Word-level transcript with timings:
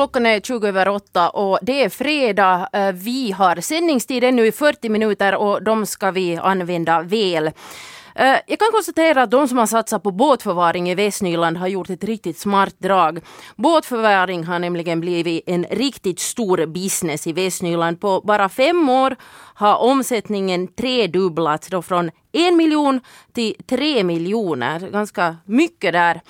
klockan 0.00 0.26
är 0.26 0.40
20 0.40 0.68
över 0.68 0.88
8 0.88 1.30
och 1.30 1.58
det 1.62 1.84
är 1.84 1.88
fredag. 1.88 2.68
Eh, 2.72 2.92
vi 2.92 3.32
har 3.32 3.60
sändningstid 3.60 4.24
ännu 4.24 4.46
i 4.46 4.52
40 4.52 4.88
minuter 4.88 5.34
och 5.34 5.62
de 5.62 5.86
ska 5.86 6.10
vi 6.10 6.36
använda 6.36 7.02
väl. 7.02 7.46
Eh, 8.14 8.36
jag 8.46 8.58
kan 8.58 8.72
konstatera 8.72 9.22
att 9.22 9.30
de 9.30 9.48
som 9.48 9.58
har 9.58 9.66
satsat 9.66 10.02
på 10.02 10.10
båtförvaring 10.10 10.90
i 10.90 10.94
Västnyland 10.94 11.56
har 11.56 11.68
gjort 11.68 11.90
ett 11.90 12.04
riktigt 12.04 12.38
smart 12.38 12.74
drag. 12.78 13.20
Båtförvaring 13.56 14.44
har 14.44 14.58
nämligen 14.58 15.00
blivit 15.00 15.42
en 15.46 15.64
riktigt 15.70 16.20
stor 16.20 16.66
business 16.66 17.26
i 17.26 17.32
Västnyland. 17.32 18.00
På 18.00 18.20
bara 18.20 18.48
fem 18.48 18.88
år 18.88 19.16
har 19.54 19.76
omsättningen 19.76 20.68
tredubblats 20.68 21.68
då 21.68 21.82
från 21.82 22.10
en 22.32 22.56
miljon 22.56 23.00
till 23.32 23.54
tre 23.68 24.04
miljoner. 24.04 24.80
Ganska 24.80 25.36
mycket 25.44 25.92
där. 25.92 26.20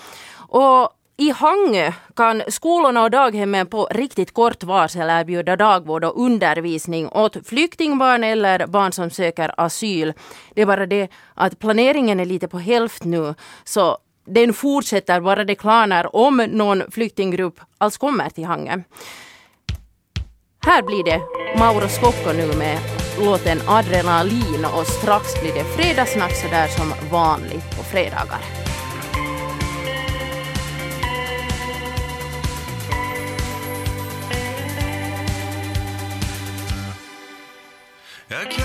Och 0.49 0.97
i 1.21 1.31
Hangö 1.31 1.93
kan 2.17 2.43
skolorna 2.49 3.03
och 3.03 3.11
daghemmen 3.11 3.67
på 3.67 3.89
riktigt 3.91 4.35
kort 4.35 4.65
varsel 4.65 5.11
erbjuda 5.11 5.57
dagvård 5.57 6.05
och 6.05 6.25
undervisning 6.25 7.09
åt 7.09 7.47
flyktingbarn 7.47 8.25
eller 8.25 8.67
barn 8.67 8.93
som 8.93 9.11
söker 9.11 9.55
asyl. 9.57 10.13
Det 10.55 10.63
är 10.63 10.67
bara 10.67 10.87
det 10.87 11.09
att 11.35 11.59
planeringen 11.59 12.21
är 12.21 12.25
lite 12.25 12.49
på 12.49 12.59
hälft 12.59 13.05
nu, 13.05 13.35
så 13.65 13.99
den 14.27 14.53
fortsätter 14.53 15.21
bara 15.21 15.45
det 15.45 15.55
klarnar 15.55 16.17
om 16.17 16.37
någon 16.37 16.83
flyktinggrupp 16.91 17.61
alls 17.79 17.99
kommer 17.99 18.31
till 18.31 18.45
Hangö. 18.45 18.83
Här 20.67 20.83
blir 20.83 21.05
det 21.05 21.21
Mauro 21.59 21.89
Scocco 21.89 22.33
nu 22.33 22.59
med 22.59 22.79
låten 23.25 23.59
Adrenalin 23.69 24.67
och 24.79 24.87
strax 24.87 25.41
blir 25.41 25.55
det 25.55 25.65
fredagssnack 25.65 26.37
sådär 26.37 26.67
som 26.67 26.93
vanligt 27.11 27.77
på 27.77 27.83
fredagar. 27.83 28.60
Jag 38.33 38.60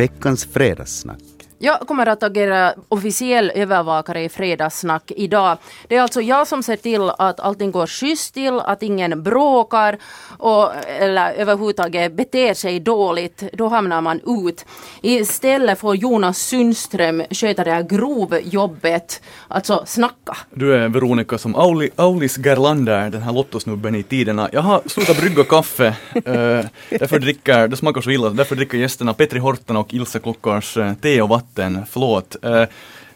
Veckans 0.00 0.46
fredagssnack. 0.46 1.29
Jag 1.62 1.80
kommer 1.80 2.06
att 2.06 2.22
agera 2.22 2.74
officiell 2.88 3.52
övervakare 3.54 4.24
i 4.24 4.28
Fredagssnack 4.28 5.12
idag. 5.16 5.58
Det 5.88 5.96
är 5.96 6.02
alltså 6.02 6.20
jag 6.20 6.46
som 6.48 6.62
ser 6.62 6.76
till 6.76 7.10
att 7.18 7.40
allting 7.40 7.70
går 7.70 7.86
schysst 7.86 8.34
till, 8.34 8.60
att 8.60 8.82
ingen 8.82 9.22
bråkar 9.22 9.98
och, 10.38 10.72
eller 10.86 11.32
överhuvudtaget 11.32 12.12
beter 12.12 12.54
sig 12.54 12.80
dåligt. 12.80 13.44
Då 13.52 13.68
hamnar 13.68 14.00
man 14.00 14.20
ut. 14.26 14.64
Istället 15.02 15.78
får 15.78 15.96
Jonas 15.96 16.38
Sundström 16.38 17.22
sköta 17.30 17.64
det 17.64 17.70
här 17.70 17.82
grovjobbet, 17.82 19.22
alltså 19.48 19.82
snacka. 19.86 20.36
Du 20.50 20.74
är 20.74 20.88
Veronica 20.88 21.38
som 21.38 21.54
Auli, 21.54 21.90
Aulis 21.96 22.36
Gerlander, 22.36 23.10
den 23.10 23.22
här 23.22 23.32
lottosnubben 23.32 23.94
i 23.94 24.02
tiderna. 24.02 24.48
Jag 24.52 24.62
har 24.62 24.82
slutat 24.86 25.16
brygga 25.20 25.44
kaffe, 25.44 25.86
eh, 26.14 26.24
därför 26.90 27.18
dricker, 27.18 27.68
det 27.68 27.76
smakar 27.76 28.00
så 28.00 28.10
illa, 28.10 28.30
därför 28.30 28.56
dricker 28.56 28.78
gästerna 28.78 29.14
Petri 29.14 29.38
Horten 29.38 29.76
och 29.76 29.94
Ilse 29.94 30.18
Klockars 30.18 30.76
eh, 30.76 30.94
te 30.94 31.22
och 31.22 31.28
vatten. 31.28 31.49
Förlåt. 31.54 32.36
Eh, 32.42 32.64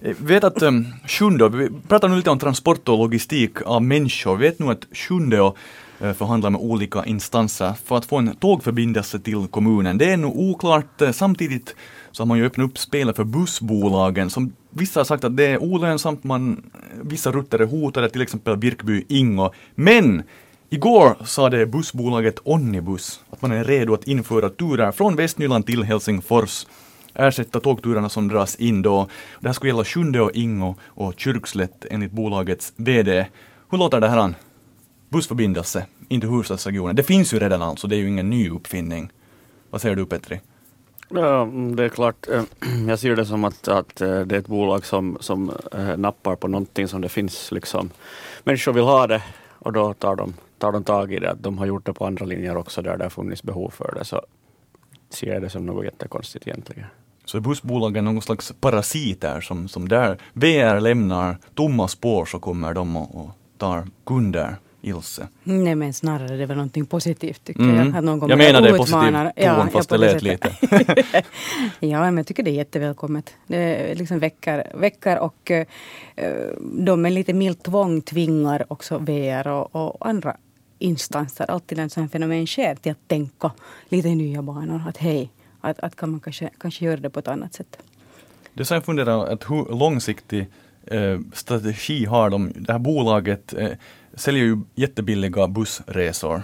vet 0.00 0.44
att 0.44 0.62
um, 0.62 0.86
Sjunde, 1.06 1.48
vi 1.48 1.68
pratar 1.88 2.08
nu 2.08 2.16
lite 2.16 2.30
om 2.30 2.38
transport 2.38 2.88
och 2.88 2.98
logistik 2.98 3.62
av 3.64 3.82
människor. 3.82 4.36
Vi 4.36 4.46
vet 4.48 4.58
nu 4.58 4.70
att 4.70 4.86
Sjunde 4.92 5.52
eh, 6.00 6.12
förhandlar 6.12 6.50
med 6.50 6.60
olika 6.60 7.04
instanser 7.04 7.72
för 7.84 7.96
att 7.96 8.04
få 8.04 8.16
en 8.16 8.36
tågförbindelse 8.36 9.18
till 9.18 9.46
kommunen. 9.50 9.98
Det 9.98 10.10
är 10.10 10.16
nog 10.16 10.38
oklart. 10.38 11.00
Eh, 11.02 11.12
samtidigt 11.12 11.74
så 12.12 12.22
har 12.22 12.26
man 12.26 12.38
ju 12.38 12.46
öppnat 12.46 12.70
upp 12.70 12.78
spelet 12.78 13.16
för 13.16 13.24
bussbolagen 13.24 14.30
som 14.30 14.52
vissa 14.70 15.00
har 15.00 15.04
sagt 15.04 15.24
att 15.24 15.36
det 15.36 15.46
är 15.46 15.62
olönsamt, 15.62 16.24
man, 16.24 16.52
eh, 16.74 16.98
vissa 17.02 17.32
rutter 17.32 17.58
är 17.58 17.66
hotade, 17.66 18.10
till 18.10 18.22
exempel 18.22 18.56
Birkby-Ingo. 18.56 19.50
Men 19.74 20.22
Igår 20.70 21.16
sa 21.24 21.50
det 21.50 21.66
bussbolaget 21.66 22.38
Onnibus 22.44 23.20
att 23.30 23.42
man 23.42 23.52
är 23.52 23.64
redo 23.64 23.94
att 23.94 24.06
införa 24.06 24.48
turer 24.48 24.92
från 24.92 25.16
Västnyland 25.16 25.66
till 25.66 25.82
Helsingfors 25.82 26.66
ersätta 27.14 27.60
tågturerna 27.60 28.08
som 28.08 28.28
dras 28.28 28.56
in 28.56 28.82
då. 28.82 29.08
Det 29.40 29.48
här 29.48 29.52
skulle 29.52 29.70
gälla 29.70 29.84
Sjunde 29.84 30.20
och 30.20 30.30
Ingo 30.34 30.74
och 30.84 31.14
Kyrkslätt 31.16 31.86
enligt 31.90 32.12
bolagets 32.12 32.72
VD. 32.76 33.26
Hur 33.70 33.78
låter 33.78 34.00
det 34.00 34.08
här 34.08 34.18
an? 34.18 34.34
Bussförbindelse 35.08 35.86
in 36.08 36.20
till 36.20 36.30
huvudstadsregionen. 36.30 36.96
Det 36.96 37.02
finns 37.02 37.34
ju 37.34 37.38
redan 37.38 37.62
alltså, 37.62 37.86
det 37.86 37.96
är 37.96 37.98
ju 37.98 38.08
ingen 38.08 38.30
ny 38.30 38.50
uppfinning. 38.50 39.10
Vad 39.70 39.80
säger 39.80 39.96
du 39.96 40.06
Petri? 40.06 40.40
Ja, 41.08 41.48
det 41.76 41.84
är 41.84 41.88
klart. 41.88 42.28
Eh, 42.28 42.42
jag 42.88 42.98
ser 42.98 43.16
det 43.16 43.26
som 43.26 43.44
att, 43.44 43.68
att 43.68 44.00
eh, 44.00 44.20
det 44.20 44.34
är 44.34 44.38
ett 44.38 44.46
bolag 44.46 44.86
som, 44.86 45.16
som 45.20 45.52
eh, 45.72 45.96
nappar 45.96 46.36
på 46.36 46.48
någonting 46.48 46.88
som 46.88 47.00
det 47.00 47.08
finns 47.08 47.52
liksom. 47.52 47.90
Människor 48.44 48.72
vill 48.72 48.84
ha 48.84 49.06
det 49.06 49.22
och 49.58 49.72
då 49.72 49.94
tar 49.94 50.16
de, 50.16 50.34
tar 50.58 50.72
de 50.72 50.84
tag 50.84 51.12
i 51.12 51.18
det. 51.18 51.36
De 51.40 51.58
har 51.58 51.66
gjort 51.66 51.86
det 51.86 51.92
på 51.92 52.06
andra 52.06 52.26
linjer 52.26 52.56
också 52.56 52.82
där 52.82 52.96
det 52.96 53.04
har 53.04 53.10
funnits 53.10 53.42
behov 53.42 53.70
för 53.70 53.94
det. 53.98 54.04
Så 54.04 54.22
ser 55.10 55.32
jag 55.32 55.42
det 55.42 55.50
som 55.50 55.66
något 55.66 55.84
jättekonstigt 55.84 56.46
egentligen. 56.46 56.86
Så 57.24 57.36
är 57.36 57.40
bussbolagen 57.40 58.04
någon 58.04 58.22
slags 58.22 58.52
parasiter 58.60 59.40
som, 59.40 59.68
som 59.68 59.88
där 59.88 60.18
VR 60.32 60.80
lämnar 60.80 61.36
tomma 61.54 61.88
spår 61.88 62.24
så 62.24 62.38
kommer 62.38 62.74
de 62.74 62.96
och, 62.96 63.14
och 63.24 63.30
tar 63.58 63.86
kunder, 64.06 64.56
Ilse. 64.82 65.28
Nej 65.44 65.74
men 65.74 65.92
snarare 65.92 66.36
det 66.36 66.42
är 66.42 66.46
väl 66.46 66.56
någonting 66.56 66.86
positivt 66.86 67.44
tycker 67.44 67.60
Mm. 67.62 67.76
jag. 67.86 67.96
Att 67.96 68.04
någon 68.04 68.28
Jag 68.28 68.38
menar 68.38 68.60
det 68.60 68.68
är 68.68 68.82
utmanar. 68.82 69.32
ton 69.56 69.70
fast 69.70 69.88
på 69.88 69.96
det 69.96 70.00
lät 70.12 70.22
lite. 70.22 70.56
ja 71.80 72.00
men 72.00 72.16
jag 72.16 72.26
tycker 72.26 72.42
det 72.42 72.50
är 72.50 72.54
jättevälkommet. 72.54 73.34
Det 73.46 73.94
liksom 73.98 74.18
väcker, 74.18 74.72
väcker 74.74 75.18
och 75.18 75.50
eh, 75.50 75.66
de 76.62 77.02
med 77.02 77.12
lite 77.12 77.32
milt 77.34 77.62
tvång 77.62 78.00
tvingar 78.02 78.64
också 78.68 78.98
VR 78.98 79.46
och, 79.48 79.76
och 79.76 80.06
andra 80.08 80.36
instanser, 80.78 81.50
alltid 81.50 81.78
när 81.78 81.86
ett 81.86 81.92
sådant 81.92 82.12
fenomen 82.12 82.46
sker, 82.46 82.74
till 82.74 82.92
att 82.92 83.08
tänka 83.08 83.50
lite 83.88 84.08
nya 84.08 84.42
banor. 84.42 84.82
Att 84.88 84.96
hej, 84.96 85.30
att, 85.64 85.80
att 85.80 85.96
kan 85.96 86.10
man 86.10 86.20
kanske, 86.20 86.50
kanske 86.58 86.84
göra 86.84 86.96
det 86.96 87.10
på 87.10 87.18
ett 87.18 87.28
annat 87.28 87.54
sätt. 87.54 87.78
Det 88.54 88.64
som 88.64 88.74
jag 88.74 88.84
funderar 88.84 89.26
att 89.26 89.50
hur 89.50 89.78
långsiktig 89.78 90.46
eh, 90.86 91.18
strategi 91.32 92.04
har 92.04 92.30
de? 92.30 92.52
Det 92.56 92.72
här 92.72 92.78
bolaget 92.78 93.54
eh, 93.54 93.70
säljer 94.14 94.44
ju 94.44 94.58
jättebilliga 94.74 95.48
bussresor. 95.48 96.42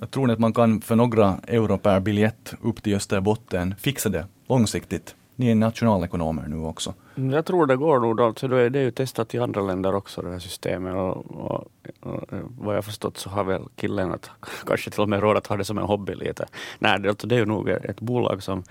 Jag 0.00 0.10
tror 0.10 0.30
att 0.30 0.38
man 0.38 0.52
kan 0.52 0.80
för 0.80 0.96
några 0.96 1.38
euro 1.46 1.78
per 1.78 2.00
biljett 2.00 2.54
upp 2.62 2.82
till 2.82 2.94
Österbotten 2.94 3.74
fixa 3.78 4.08
det 4.08 4.26
långsiktigt. 4.48 5.14
Ni 5.38 5.50
är 5.50 5.54
nationalekonomer 5.54 6.48
nu 6.48 6.56
också. 6.56 6.94
Mm, 7.16 7.30
jag 7.30 7.44
tror 7.46 7.66
det 7.66 7.76
går 7.76 8.00
nog. 8.00 8.20
Alltså 8.20 8.48
det 8.48 8.78
är 8.78 8.82
ju 8.82 8.90
testat 8.90 9.34
i 9.34 9.38
andra 9.38 9.60
länder 9.60 9.94
också 9.94 10.22
det 10.22 10.30
här 10.30 10.38
systemet. 10.38 10.94
Och, 10.94 11.16
och, 11.30 11.64
och, 12.00 12.22
vad 12.58 12.76
jag 12.76 12.84
förstått 12.84 13.16
så 13.16 13.30
har 13.30 13.44
väl 13.44 13.62
killen 13.76 14.12
att, 14.12 14.30
kanske 14.66 14.90
till 14.90 15.00
och 15.00 15.08
med 15.08 15.20
råd 15.20 15.36
att 15.36 15.46
ha 15.46 15.56
det 15.56 15.64
som 15.64 15.78
en 15.78 15.84
hobby 15.84 16.14
lite. 16.14 16.46
Nej, 16.78 17.00
det, 17.00 17.08
alltså 17.08 17.26
det 17.26 17.34
är 17.34 17.38
ju 17.38 17.46
nog 17.46 17.68
ett 17.68 18.00
bolag 18.00 18.42
som, 18.42 18.62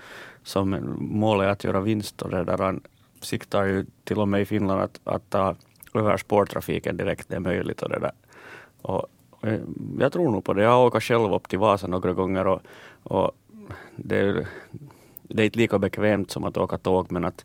som 0.42 0.96
målet 0.98 1.46
är 1.46 1.50
att 1.50 1.64
göra 1.64 1.80
vinst 1.80 2.22
och 2.22 2.30
det 2.30 2.44
där 2.44 2.58
han 2.58 2.80
siktar 3.20 3.64
ju 3.64 3.86
till 4.04 4.18
och 4.18 4.28
med 4.28 4.40
i 4.40 4.44
Finland 4.44 4.80
att, 4.80 5.00
att 5.04 5.30
ta 5.30 5.54
över 5.94 6.16
spårtrafiken 6.16 6.96
direkt 6.96 7.28
det 7.28 7.36
är 7.36 7.40
möjligt 7.40 7.82
och 7.82 7.88
det 7.88 7.98
där. 7.98 8.12
Och, 8.82 9.06
eh, 9.42 9.60
jag 9.98 10.12
tror 10.12 10.30
nog 10.30 10.44
på 10.44 10.52
det. 10.52 10.62
Jag 10.62 10.70
har 10.70 10.86
åkt 10.86 11.02
själv 11.02 11.32
upp 11.32 11.48
till 11.48 11.58
Vasa 11.58 11.86
några 11.86 12.12
gånger 12.12 12.46
och, 12.46 12.60
och 13.02 13.32
det, 13.96 14.18
är, 14.18 14.46
det 15.28 15.42
är 15.42 15.46
inte 15.46 15.58
lika 15.58 15.78
bekvämt 15.78 16.30
som 16.30 16.44
att 16.44 16.56
åka 16.56 16.78
tåg 16.78 17.12
men 17.12 17.24
att 17.24 17.44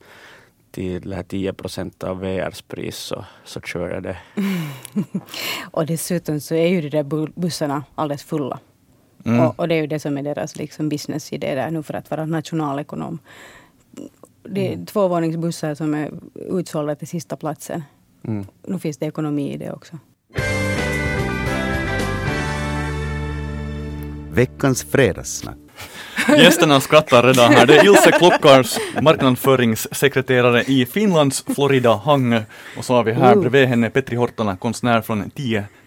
till 0.72 1.10
det 1.10 1.16
här 1.16 1.24
10 1.24 1.54
procent 1.54 2.04
av 2.04 2.20
VRs 2.20 2.62
pris 2.62 2.96
så, 2.98 3.26
så 3.44 3.62
kör 3.62 3.90
jag 3.90 4.04
det. 4.04 4.18
Och 5.72 5.86
dessutom 5.86 6.40
så 6.40 6.56
är 6.56 6.68
ju 6.68 6.82
de 6.82 6.90
där 6.90 7.04
bu- 7.04 7.32
bussarna 7.36 7.84
alldeles 7.96 8.24
fulla. 8.24 8.60
Mm. 9.26 9.40
Och, 9.40 9.60
och 9.60 9.68
det 9.68 9.76
är 9.76 9.82
ju 9.82 9.88
det 9.88 10.00
som 10.00 10.18
är 10.18 10.24
deras 10.24 10.56
liksom 10.56 10.90
businessidé 10.90 11.56
där 11.56 11.72
nu 11.72 11.84
för 11.84 11.94
att 11.94 12.10
vara 12.12 12.26
nationalekonom. 12.26 13.20
Det 14.44 14.68
är 14.68 14.74
Mm. 14.74 14.86
tvåvåningsbussar 14.86 15.76
som 15.76 15.94
är 15.94 16.12
utsålda 16.36 16.96
till 16.96 17.08
sista 17.08 17.36
platsen. 17.38 17.84
Mm. 18.24 18.46
Nu 18.68 18.80
finns 18.80 18.98
det 18.98 19.06
ekonomi 19.06 19.54
i 19.54 19.58
det 19.58 19.72
också. 19.72 19.98
Veckans 24.32 24.84
fredagssnack. 24.84 25.58
Gästerna 26.28 26.80
skrattar 26.82 27.24
redan 27.24 27.54
här. 27.54 27.66
Det 27.66 27.78
är 27.78 27.86
Ilse 27.86 28.12
Klockars, 28.12 28.78
marknadsföringssekreterare 29.02 30.64
i 30.64 30.86
Finlands 30.86 31.46
Florida 31.56 31.94
Hangö. 32.06 32.42
Och 32.78 32.86
så 32.86 32.94
har 32.94 33.04
vi 33.04 33.12
här 33.14 33.36
bredvid 33.36 33.68
henne 33.68 33.90
Petri 33.90 34.16
Hortala, 34.16 34.56
konstnär 34.56 35.02
från 35.02 35.30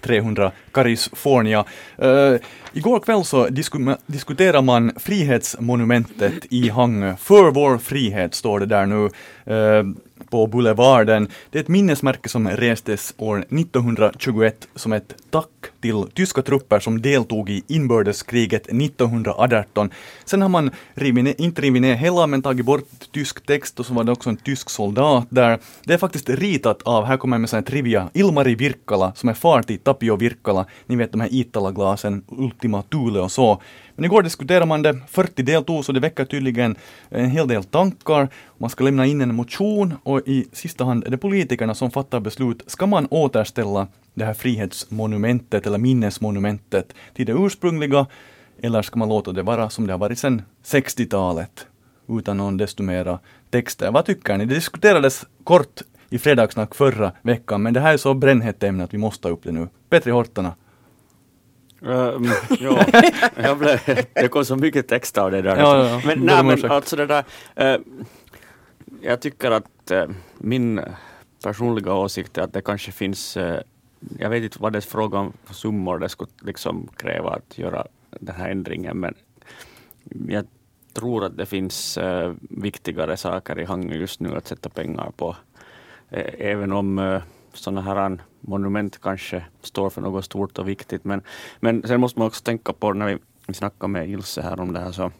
10300 0.02 0.52
California. 0.72 1.64
Uh, 2.02 2.36
igår 2.72 3.00
kväll 3.00 3.24
så 3.24 3.46
disku- 3.48 3.96
diskuterar 4.06 4.62
man 4.62 4.92
Frihetsmonumentet 5.00 6.34
i 6.50 6.68
Hangö. 6.68 7.14
För 7.20 7.50
vår 7.50 7.78
frihet 7.78 8.34
står 8.34 8.60
det 8.60 8.66
där 8.66 8.86
nu. 8.86 9.04
eh, 9.54 9.84
på 10.30 10.46
Boulevarden. 10.46 11.28
Det 11.50 11.58
är 11.58 11.62
ett 11.62 11.68
minnesmärke 11.68 12.28
som 12.28 12.48
restes 12.48 13.14
år 13.16 13.38
1921 13.38 14.68
som 14.74 14.92
ett 14.92 15.14
tack 15.30 15.48
till 15.80 16.04
tyska 16.14 16.42
trupper 16.42 16.80
som 16.80 17.02
deltog 17.02 17.50
i 17.50 17.62
inbördeskriget 17.68 18.66
1918. 18.66 19.90
Sen 20.24 20.42
har 20.42 20.48
man 20.48 20.70
rivit 20.94 21.24
ner, 21.24 21.34
inte 21.38 21.62
rivit 21.62 21.82
ner 21.82 21.94
hela 21.94 22.26
men 22.26 22.42
tagit 22.42 22.66
bort 22.66 22.88
tysk 23.12 23.46
text 23.46 23.80
och 23.80 23.86
så 23.86 23.94
var 23.94 24.04
det 24.04 24.12
också 24.12 24.30
en 24.30 24.36
tysk 24.36 24.70
soldat 24.70 25.26
där. 25.28 25.58
Det 25.84 25.94
är 25.94 25.98
faktiskt 25.98 26.28
ritat 26.28 26.82
av, 26.82 27.04
här 27.04 27.16
kommer 27.16 27.36
jag 27.36 27.40
med 27.40 27.50
sån 27.50 27.56
här 27.56 27.64
trivia, 27.64 28.10
Ilmari 28.12 28.54
Virkkala 28.54 29.12
som 29.14 29.28
är 29.28 29.34
far 29.34 29.62
till 29.62 29.78
Tapio 29.78 30.16
Virkkala. 30.16 30.66
Ni 30.86 30.96
vet 30.96 31.12
de 31.12 31.20
här 31.20 31.28
Iittala-glasen, 31.28 32.24
Ultima 32.28 32.82
Thule 32.82 33.20
och 33.20 33.32
så. 33.32 33.62
Men 33.96 34.04
igår 34.04 34.22
diskuterade 34.22 34.66
man 34.66 34.82
det, 34.82 34.98
40 35.08 35.42
deltog 35.42 35.84
så 35.84 35.92
det 35.92 36.00
väcker 36.00 36.24
tydligen 36.24 36.76
eh, 37.10 37.24
en 37.24 37.30
hel 37.30 37.48
del 37.48 37.64
tankar. 37.64 38.28
Man 38.58 38.70
ska 38.70 38.84
lämna 38.84 39.06
in 39.06 39.20
en 39.20 39.34
motion 39.34 39.94
och 40.02 40.20
i 40.26 40.48
sista 40.52 40.84
hand 40.84 41.04
är 41.06 41.10
det 41.10 41.18
politikerna 41.18 41.74
som 41.74 41.90
fattar 41.90 42.20
beslut. 42.20 42.62
Ska 42.66 42.86
man 42.86 43.06
återställa 43.10 43.88
det 44.14 44.24
här 44.24 44.34
frihetsmonumentet 44.34 45.66
eller 45.66 45.78
minnesmonumentet 45.78 46.94
till 47.14 47.26
det 47.26 47.32
ursprungliga 47.32 48.06
eller 48.62 48.82
ska 48.82 48.98
man 48.98 49.08
låta 49.08 49.32
det 49.32 49.42
vara 49.42 49.70
som 49.70 49.86
det 49.86 49.92
har 49.92 49.98
varit 49.98 50.18
sedan 50.18 50.42
60-talet 50.64 51.66
utan 52.08 52.36
någon 52.36 52.56
desto 52.56 52.82
mera 52.82 53.18
texter? 53.50 53.90
Vad 53.90 54.04
tycker 54.04 54.36
ni? 54.36 54.44
Det 54.44 54.54
diskuterades 54.54 55.26
kort 55.44 55.82
i 56.10 56.18
fredagssnack 56.18 56.74
förra 56.74 57.12
veckan 57.22 57.62
men 57.62 57.74
det 57.74 57.80
här 57.80 57.92
är 57.92 57.96
så 57.96 58.14
brännhett 58.14 58.62
ämne 58.62 58.84
att 58.84 58.94
vi 58.94 58.98
måste 58.98 59.22
ta 59.22 59.28
upp 59.28 59.42
det 59.42 59.52
nu. 59.52 59.68
Petri 59.88 60.12
Hortana. 60.12 60.54
Um, 61.80 62.24
ja, 62.60 62.84
jag 63.36 63.58
blev, 63.58 63.80
det 64.12 64.28
kom 64.28 64.44
så 64.44 64.56
mycket 64.56 64.88
text 64.88 65.18
av 65.18 65.30
det 65.30 65.42
där. 65.42 65.56
Ja, 65.56 65.78
ja, 65.78 65.88
ja. 65.88 66.00
Men, 66.06 66.20
nej, 66.20 66.44
men 66.44 66.70
alltså 66.70 66.96
det 66.96 67.06
där, 67.06 67.24
eh, 67.54 67.80
jag 69.00 69.20
tycker 69.20 69.50
att 69.50 69.90
eh, 69.90 70.06
min 70.38 70.80
personliga 71.42 71.94
åsikt 71.94 72.38
är 72.38 72.42
att 72.42 72.52
det 72.52 72.60
kanske 72.60 72.92
finns, 72.92 73.36
eh, 73.36 73.60
jag 74.18 74.30
vet 74.30 74.42
inte 74.42 74.58
vad 74.60 74.72
det 74.72 74.78
är 74.78 74.80
fråga 74.80 75.18
om 75.18 75.32
för 75.44 75.54
summor 75.54 75.98
det 75.98 76.08
skulle 76.08 76.30
liksom 76.40 76.88
kräva 76.96 77.30
att 77.30 77.58
göra 77.58 77.86
den 78.10 78.34
här 78.34 78.50
ändringen, 78.50 78.98
men 79.00 79.14
jag 80.28 80.46
tror 80.92 81.24
att 81.24 81.36
det 81.36 81.46
finns 81.46 81.98
viktigare 82.40 83.16
saker 83.16 83.58
i 83.58 83.64
Hangö 83.64 83.94
just 83.94 84.20
nu 84.20 84.36
att 84.36 84.46
sätta 84.46 84.68
pengar 84.68 85.10
på. 85.16 85.36
Även 86.38 86.72
om 86.72 87.20
sådana 87.52 87.80
här 87.80 88.18
monument 88.46 89.00
kanske 89.00 89.44
står 89.62 89.90
för 89.90 90.00
något 90.00 90.24
stort 90.24 90.58
och 90.58 90.68
viktigt. 90.68 91.04
Men, 91.04 91.22
men 91.60 91.82
sen 91.86 92.00
måste 92.00 92.18
man 92.18 92.26
också 92.28 92.42
tänka 92.44 92.72
på 92.72 92.92
när 92.92 93.06
vi, 93.06 93.18
vi 93.46 93.54
snackade 93.54 93.88
med 93.92 94.08
Ilse 94.10 94.42
här 94.42 94.60
om 94.60 94.72
det 94.72 94.80
här 94.80 94.92
så 94.92 95.10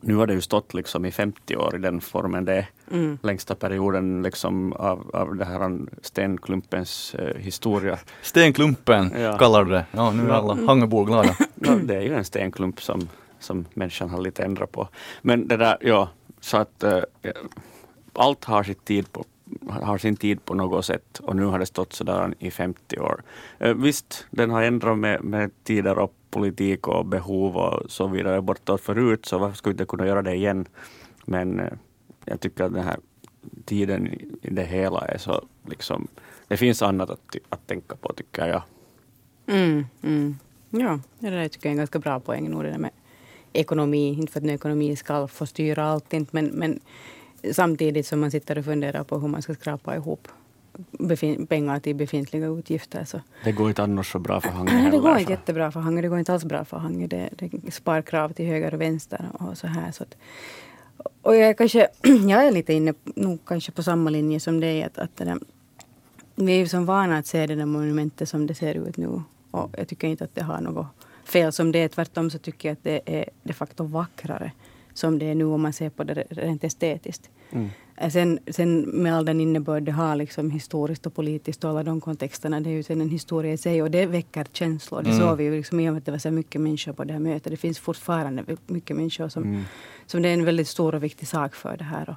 nu 0.00 0.14
har 0.14 0.26
det 0.26 0.34
ju 0.34 0.40
stått 0.40 0.74
liksom 0.74 1.04
i 1.04 1.10
50 1.12 1.56
år 1.56 1.74
i 1.76 1.78
den 1.78 2.00
formen 2.00 2.44
det 2.44 2.54
är 2.54 2.66
Mm. 2.90 3.18
längsta 3.22 3.54
perioden 3.54 4.22
liksom 4.22 4.72
av, 4.72 5.10
av 5.16 5.36
det 5.36 5.44
här 5.44 5.80
stenklumpens 6.02 7.14
eh, 7.14 7.36
historia. 7.36 7.98
Stenklumpen 8.22 9.10
Ja. 9.20 9.38
kallar 9.38 9.64
du 9.64 9.70
det. 9.70 9.86
Ja, 9.92 10.10
nu 10.12 10.22
är 10.28 10.30
alla 10.32 10.54
Hangöbor 10.66 11.04
glada. 11.06 11.36
Ja, 11.54 11.74
det 11.84 11.94
är 11.96 12.00
ju 12.00 12.14
en 12.14 12.24
stenklump 12.24 12.82
som, 12.82 13.08
som 13.40 13.64
människan 13.74 14.10
har 14.10 14.20
lite 14.20 14.42
ändrat 14.44 14.72
på. 14.72 14.88
Men 15.22 15.48
det 15.48 15.56
där, 15.56 15.78
ja, 15.80 16.08
så 16.40 16.56
att 16.56 16.82
eh, 16.82 17.00
allt 18.12 18.44
har, 18.44 18.62
sitt 18.62 18.84
tid 18.84 19.12
på, 19.12 19.24
har 19.70 19.98
sin 19.98 20.16
tid 20.16 20.44
på 20.44 20.54
något 20.54 20.84
sätt 20.84 21.18
och 21.18 21.36
nu 21.36 21.44
har 21.44 21.58
det 21.58 21.66
stått 21.66 21.92
sådär 21.92 22.34
i 22.38 22.50
50 22.50 22.98
år. 22.98 23.22
Eh, 23.58 23.74
visst, 23.74 24.26
den 24.30 24.50
har 24.50 24.62
ändrat 24.62 24.98
med, 24.98 25.24
med 25.24 25.50
tider 25.64 25.98
och 25.98 26.14
politik 26.30 26.88
och 26.88 27.06
behov 27.06 27.56
och 27.56 27.90
så 27.90 28.06
vidare 28.06 28.42
bortåt 28.42 28.80
förut, 28.80 29.26
så 29.26 29.38
varför 29.38 29.56
skulle 29.56 29.72
vi 29.72 29.74
inte 29.74 29.90
kunna 29.90 30.06
göra 30.06 30.22
det 30.22 30.34
igen? 30.34 30.68
Men 31.24 31.60
eh, 31.60 31.72
jag 32.24 32.40
tycker 32.40 32.64
att 32.64 32.74
den 32.74 32.84
här 32.84 32.96
tiden 33.64 34.06
i 34.42 34.50
det 34.50 34.64
hela 34.64 35.00
är 35.00 35.18
så 35.18 35.44
liksom, 35.68 36.08
det 36.48 36.56
finns 36.56 36.82
annat 36.82 37.10
att, 37.10 37.36
att 37.48 37.66
tänka 37.66 37.96
på 37.96 38.12
tycker 38.12 38.46
jag. 38.46 38.62
Mm, 39.46 39.86
mm. 40.02 40.36
Ja, 40.70 41.00
det 41.18 41.30
där 41.30 41.48
tycker 41.48 41.66
jag 41.66 41.70
är 41.70 41.74
en 41.74 41.78
ganska 41.78 41.98
bra 41.98 42.20
poäng 42.20 42.50
nog 42.50 42.62
det 42.64 42.70
där 42.70 42.78
med 42.78 42.90
ekonomi. 43.52 44.08
Inte 44.18 44.32
för 44.32 44.40
att 44.40 44.44
nu 44.44 44.52
ekonomi 44.52 44.96
ska 44.96 45.26
få 45.26 45.46
styra 45.46 45.84
allt, 45.84 46.12
inte, 46.12 46.30
men, 46.32 46.46
men 46.46 46.80
samtidigt 47.52 48.06
som 48.06 48.20
man 48.20 48.30
sitter 48.30 48.58
och 48.58 48.64
funderar 48.64 49.04
på 49.04 49.18
hur 49.18 49.28
man 49.28 49.42
ska 49.42 49.54
skrapa 49.54 49.96
ihop 49.96 50.28
pengar 51.48 51.80
till 51.80 51.96
befintliga 51.96 52.46
utgifter. 52.46 53.04
Så. 53.04 53.20
Det 53.44 53.52
går 53.52 53.68
inte 53.68 53.82
annars 53.82 54.12
så 54.12 54.18
bra 54.18 54.40
för 54.40 54.48
Hangö 54.48 54.72
Nej, 54.72 54.82
det 54.82 54.90
heller, 54.90 54.98
går 54.98 55.18
inte 55.18 55.32
jättebra 55.32 55.70
för 55.72 55.80
Hangö. 55.80 56.02
Det 56.02 56.08
går 56.08 56.18
inte 56.18 56.32
alls 56.32 56.44
bra 56.44 56.64
för 56.64 56.76
Hangö. 56.76 57.06
Det, 57.06 57.30
det 57.32 57.44
är 57.44 57.70
sparkrav 57.70 58.32
till 58.32 58.46
höger 58.46 58.74
och 58.74 58.80
vänster 58.80 59.28
och 59.32 59.58
så 59.58 59.66
här. 59.66 59.92
Så 59.92 60.02
att, 60.02 60.16
och 61.22 61.36
jag, 61.36 61.58
kanske, 61.58 61.88
jag 62.28 62.46
är 62.46 62.52
lite 62.52 62.72
inne 62.72 62.94
nog 63.04 63.38
kanske 63.46 63.72
på 63.72 63.82
samma 63.82 64.10
linje 64.10 64.40
som 64.40 64.60
dig. 64.60 64.82
Att, 64.82 64.98
att 64.98 65.16
det 65.16 65.24
där, 65.24 65.38
vi 66.34 66.52
är 66.52 66.58
ju 66.58 66.68
som 66.68 66.86
vana 66.86 67.18
att 67.18 67.26
se 67.26 67.46
det 67.46 67.54
där 67.54 67.66
monumentet 67.66 68.28
som 68.28 68.46
det 68.46 68.54
ser 68.54 68.74
ut 68.74 68.96
nu. 68.96 69.22
Och 69.50 69.74
jag 69.78 69.88
tycker 69.88 70.08
inte 70.08 70.24
att 70.24 70.34
det 70.34 70.42
har 70.42 70.60
något 70.60 70.86
fel 71.24 71.52
som 71.52 71.72
det 71.72 71.78
är. 71.78 71.88
Tvärtom 71.88 72.30
så 72.30 72.38
tycker 72.38 72.68
jag 72.68 72.72
att 72.72 72.84
det 72.84 73.00
är 73.06 73.28
de 73.42 73.52
facto 73.52 73.84
vackrare 73.84 74.52
som 74.98 75.18
det 75.18 75.26
är 75.30 75.34
nu 75.34 75.44
om 75.44 75.60
man 75.62 75.72
ser 75.72 75.90
på 75.90 76.04
det 76.04 76.14
rent 76.30 76.64
estetiskt. 76.64 77.30
Mm. 77.50 77.68
Eh, 77.96 78.10
Sen, 78.10 78.38
sen 78.50 78.80
med 78.80 79.14
all 79.16 79.24
den 79.24 79.40
innebörd 79.40 79.82
det 79.82 79.92
har 79.92 80.16
liksom 80.16 80.50
historiskt 80.50 81.06
och 81.06 81.14
politiskt 81.14 81.64
och 81.64 81.70
alla 81.70 81.82
de 81.82 82.00
kontexterna. 82.00 82.60
Det 82.60 82.70
är 82.70 82.72
ju 82.72 82.82
sen 82.82 83.00
en 83.00 83.10
historia 83.10 83.52
i 83.52 83.56
sig 83.56 83.82
och 83.82 83.90
det 83.90 84.06
väcker 84.06 84.46
känslor. 84.52 85.02
Det 85.02 85.10
Mm. 85.10 85.20
såg 85.28 85.36
vi 85.38 85.44
ju 85.44 85.56
liksom 85.56 85.80
i 85.80 85.88
och 85.88 85.92
med 85.92 85.98
att 85.98 86.04
det 86.04 86.10
var 86.10 86.18
så 86.18 86.30
mycket 86.30 86.60
människor 86.60 86.92
på 86.92 87.04
det 87.04 87.12
här 87.12 87.20
mötet. 87.20 87.50
Det 87.50 87.56
finns 87.56 87.78
fortfarande 87.78 88.44
mycket 88.66 88.96
människor 88.96 89.28
som, 89.28 89.42
Mm. 89.42 89.62
som 90.06 90.22
det 90.22 90.28
är 90.28 90.34
en 90.34 90.44
väldigt 90.44 90.68
stor 90.68 90.94
och 90.94 91.02
viktig 91.02 91.28
sak 91.28 91.54
för 91.54 91.76
det 91.76 91.84
här. 91.84 92.16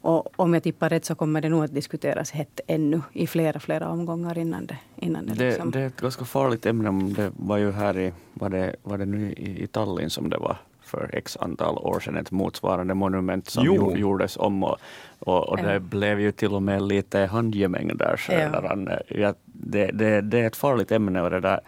Och, 0.00 0.26
och 0.26 0.32
om 0.36 0.54
jag 0.54 0.62
tippar 0.62 0.88
rätt 0.90 1.04
så 1.04 1.14
kommer 1.14 1.40
det 1.40 1.48
nog 1.48 1.64
att 1.64 1.74
diskuteras 1.74 2.30
hett 2.30 2.60
ännu 2.66 3.00
i 3.12 3.26
flera, 3.26 3.60
flera 3.60 3.88
omgångar 3.88 4.38
innan 4.38 4.66
det, 4.66 4.78
innan 4.96 5.26
det, 5.26 5.34
Det, 5.34 5.44
liksom. 5.48 5.70
det 5.70 5.80
är 5.80 5.86
ett 5.86 6.00
ganska 6.00 6.24
farligt 6.24 6.66
ämne. 6.66 7.12
Det 7.14 7.32
var 7.36 7.56
ju 7.56 7.72
här 7.72 7.98
i, 7.98 8.12
var 8.34 8.48
det, 8.50 8.76
var 8.82 8.98
det 8.98 9.06
nu 9.06 9.32
i, 9.32 9.62
i 9.62 9.66
Tallinn 9.66 10.10
som 10.10 10.30
det 10.30 10.38
var 10.38 10.56
för 10.86 11.10
x 11.12 11.36
antal 11.40 11.78
år 11.78 12.00
sedan 12.00 12.16
ett 12.16 12.30
motsvarande 12.30 12.94
monument 12.94 13.48
som 13.50 13.64
Jo. 13.64 13.74
jo. 13.76 13.96
gjordes 13.96 14.36
om 14.36 14.64
och, 14.64 14.76
och, 15.18 15.48
och 15.48 15.56
det 15.56 15.72
Ja. 15.72 15.78
blev 15.78 16.20
ju 16.20 16.32
till 16.32 16.54
och 16.54 16.62
med 16.62 16.82
lite 16.82 17.18
handgemäng 17.18 17.96
där. 17.96 18.16
Så 18.16 18.32
Ja. 18.32 18.38
där 18.38 18.62
han, 18.68 18.88
ja, 19.08 19.34
det, 19.44 19.86
det, 19.86 20.20
det 20.20 20.38
är 20.38 20.46
ett 20.46 20.56
farligt 20.56 20.92
ämne 20.92 21.22
och 21.22 21.30
det 21.30 21.40
där 21.40 21.60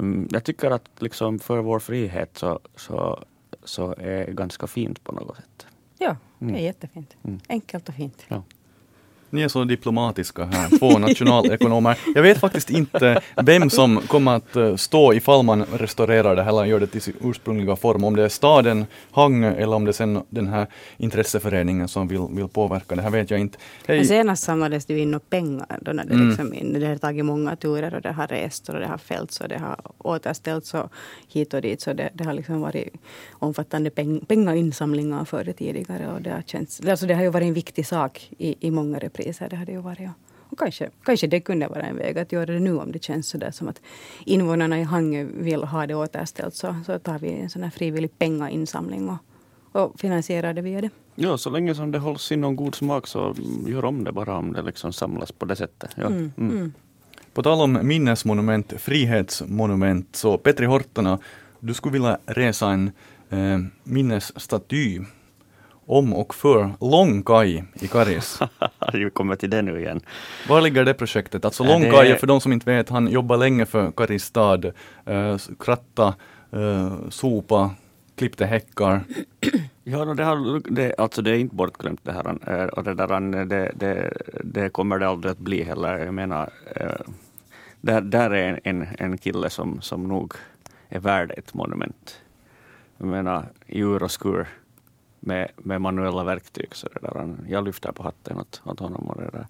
mm, 0.00 0.28
jag 0.30 0.44
tycker 0.44 0.70
att 0.70 0.88
liksom 0.98 1.38
för 1.38 1.58
vår 1.58 1.78
frihet 1.78 2.30
så, 2.38 2.60
så, 2.76 3.24
så 3.64 3.94
är 3.98 4.30
ganska 4.32 4.66
fint 4.66 5.04
på 5.04 5.12
något 5.12 5.36
sätt. 5.36 5.66
Ja, 5.98 6.16
det 6.38 6.44
är 6.44 6.48
Mm. 6.50 6.62
jättefint. 6.64 7.16
Mm. 7.24 7.40
Enkelt 7.48 7.88
och 7.88 7.94
fint. 7.94 8.26
Ni 9.34 9.42
är 9.42 9.48
så 9.48 9.64
diplomatiska 9.64 10.44
här, 10.44 10.78
två 10.78 10.98
nationalekonomer. 10.98 11.98
Jag 12.14 12.22
vet 12.22 12.38
faktiskt 12.38 12.70
inte 12.70 13.20
vem 13.42 13.70
som 13.70 14.00
kommer 14.00 14.36
att 14.36 14.56
eh, 14.56 14.76
stå 14.76 15.14
ifall 15.14 15.42
man 15.42 15.64
restaurerar 15.64 16.36
det 16.36 16.42
här 16.42 16.48
eller 16.50 16.64
gör 16.64 16.80
det 16.80 16.86
till 16.86 17.00
sin 17.02 17.14
ursprungliga 17.24 17.76
form. 17.76 18.04
Om 18.04 18.16
det 18.16 18.24
är 18.24 18.28
staden 18.28 18.86
Hangö 19.10 19.54
eller 19.54 19.76
om 19.76 19.84
det 19.84 19.90
är 19.90 19.92
sen 19.92 20.22
den 20.28 20.46
här 20.46 20.66
intresseföreningen 20.96 21.88
som 21.88 22.08
vill, 22.08 22.26
vill 22.30 22.48
påverka 22.48 22.94
det 22.94 23.02
här 23.02 23.10
vet 23.10 23.30
jag 23.30 23.40
inte. 23.40 23.58
Hej, 23.86 24.04
senast 24.04 24.42
samlades 24.42 24.86
det 24.86 24.94
ju 24.94 25.00
in 25.00 25.20
pengar. 25.30 25.78
Då 25.82 25.92
när 25.92 26.04
det, 26.04 26.14
Mm. 26.14 26.28
liksom 26.28 26.54
in, 26.54 26.80
det 26.80 26.86
har 26.86 26.96
tagit 26.96 27.24
många 27.24 27.56
turer 27.56 27.94
och 27.94 28.02
det 28.02 28.12
har 28.12 28.26
rest 28.26 28.68
och 28.68 28.78
det 28.78 28.86
har 28.86 28.98
fällts 28.98 29.40
och 29.40 29.48
det 29.48 29.58
har 29.58 29.76
återställts 29.98 30.74
och 30.74 30.92
hit 31.28 31.54
och 31.54 31.62
dit. 31.62 31.80
Så 31.80 31.92
det, 31.92 32.10
det 32.14 32.24
har 32.24 32.32
liksom 32.32 32.60
varit 32.60 32.88
omfattande 33.32 33.90
peng, 33.90 34.20
pengainsamlingar 34.20 35.24
för 35.24 35.44
det 35.44 35.52
tidigare. 35.52 36.08
Och 36.14 36.22
det, 36.22 36.30
har 36.30 36.42
känts, 36.42 36.80
alltså 36.88 37.06
det 37.06 37.14
har 37.14 37.22
ju 37.22 37.28
varit 37.28 37.46
en 37.46 37.54
viktig 37.54 37.86
sak 37.86 38.30
i, 38.38 38.66
i 38.66 38.70
många 38.70 38.98
repriser. 38.98 39.23
Det 39.24 39.56
har 39.56 39.66
det 39.66 39.72
ju 39.72 39.80
varit. 39.80 40.10
Och 40.50 40.58
kanske, 40.58 40.90
kanske 41.04 41.26
det 41.26 41.40
kunde 41.40 41.68
vara 41.68 41.82
en 41.82 41.96
väg 41.96 42.18
att 42.18 42.32
göra 42.32 42.46
det 42.46 42.60
nu 42.60 42.78
om 42.78 42.92
det 42.92 43.02
känns 43.04 43.28
så 43.28 43.38
där 43.38 43.50
som 43.50 43.68
att 43.68 43.80
invånarna 44.26 44.80
i 44.80 44.82
Hangö 44.82 45.24
vill 45.34 45.64
ha 45.64 45.86
det 45.86 45.94
återställt. 45.94 46.54
Så, 46.54 46.76
så 46.86 46.98
tar 46.98 47.18
vi 47.18 47.32
en 47.32 47.50
sån 47.50 47.62
här 47.62 47.70
frivillig 47.70 48.18
pengainsamling 48.18 49.08
och, 49.08 49.18
och 49.82 50.00
finansierar 50.00 50.54
det 50.54 50.62
via 50.62 50.80
det. 50.80 50.90
Ja, 51.14 51.38
så 51.38 51.50
länge 51.50 51.74
som 51.74 51.90
det 51.90 51.98
hålls 51.98 52.32
inom 52.32 52.56
god 52.56 52.74
smak 52.74 53.06
så 53.06 53.34
gör 53.66 53.84
om 53.84 54.04
det 54.04 54.12
bara 54.12 54.36
om 54.36 54.52
det 54.52 54.62
liksom 54.62 54.92
samlas 54.92 55.32
på 55.32 55.44
det 55.44 55.56
sättet. 55.56 55.90
Ja. 55.96 56.06
Mm, 56.06 56.32
Mm. 56.36 56.56
mm. 56.56 56.72
på 57.34 57.42
tal 57.42 57.60
om 57.60 57.78
minnesmonument, 57.82 58.72
frihetsmonument, 58.78 60.16
så 60.16 60.38
Petri 60.38 60.66
Hortona, 60.66 61.18
du 61.60 61.74
skulle 61.74 61.92
vilja 61.92 62.18
resa 62.26 62.70
en 62.70 62.90
eh, 63.30 63.58
minnesstaty 63.84 65.00
om 65.86 66.12
och 66.12 66.34
för 66.34 66.70
Långkaj 66.80 67.64
i 67.74 67.88
Karis. 67.88 68.40
Vi 68.92 69.10
kommer 69.10 69.36
till 69.36 69.50
det 69.50 69.62
nu 69.62 69.80
igen. 69.80 70.00
Var 70.48 70.60
ligger 70.60 70.84
det 70.84 70.94
projektet? 70.94 71.44
Alltså 71.44 71.64
Ja, 71.64 71.68
det- 71.78 71.78
Långkaje, 71.84 72.16
för 72.16 72.26
de 72.26 72.40
som 72.40 72.52
inte 72.52 72.70
vet, 72.76 72.88
han 72.88 73.08
jobbar 73.08 73.36
länge 73.36 73.66
för 73.66 73.90
Karis 73.90 74.24
stad. 74.24 74.64
Eh, 75.06 75.36
kratta, 75.60 76.14
eh, 76.52 76.92
sopa, 77.08 77.70
klippte 78.16 78.46
häckar. 78.46 79.00
Ja, 79.86 80.04
det, 80.04 80.24
har, 80.24 80.60
det, 80.74 80.94
alltså 80.98 81.22
det 81.22 81.30
är 81.30 81.34
inte 81.38 81.54
bortglömt 81.56 82.00
det 82.02 82.12
här. 82.12 82.28
eh, 82.46 82.64
Och 82.68 82.84
det, 82.84 82.94
där, 82.94 83.44
det, 83.44 83.72
det, 83.74 84.12
det 84.44 84.68
kommer 84.68 84.98
det 84.98 85.08
aldrig 85.08 85.32
att 85.32 85.38
bli 85.38 85.62
heller. 85.62 85.98
Jag 85.98 86.14
menar, 86.14 86.50
eh, 86.76 86.86
där, 87.80 88.00
där 88.00 88.30
är 88.30 88.48
en, 88.64 88.80
en, 88.82 88.88
en 88.98 89.18
kille 89.18 89.50
som, 89.50 89.80
som 89.80 90.08
nog 90.08 90.32
är 90.88 90.98
värd 91.00 91.32
ett 91.36 91.54
monument. 91.54 92.20
Jag 92.98 93.06
menar, 93.08 93.44
i 93.66 93.80
ur 93.80 94.02
och 94.02 94.10
skur 94.10 94.46
med, 95.26 95.50
med 95.56 95.80
manuella 95.80 96.24
verktyg. 96.24 96.68
Så 96.74 96.88
det 96.88 97.00
där, 97.00 97.36
jag 97.48 97.64
lyfter 97.64 97.92
på 97.92 98.02
hatten 98.02 98.38
åt, 98.38 98.62
åt 98.64 98.80
honom. 98.80 99.08
Och 99.08 99.20
det 99.22 99.30
där. 99.32 99.46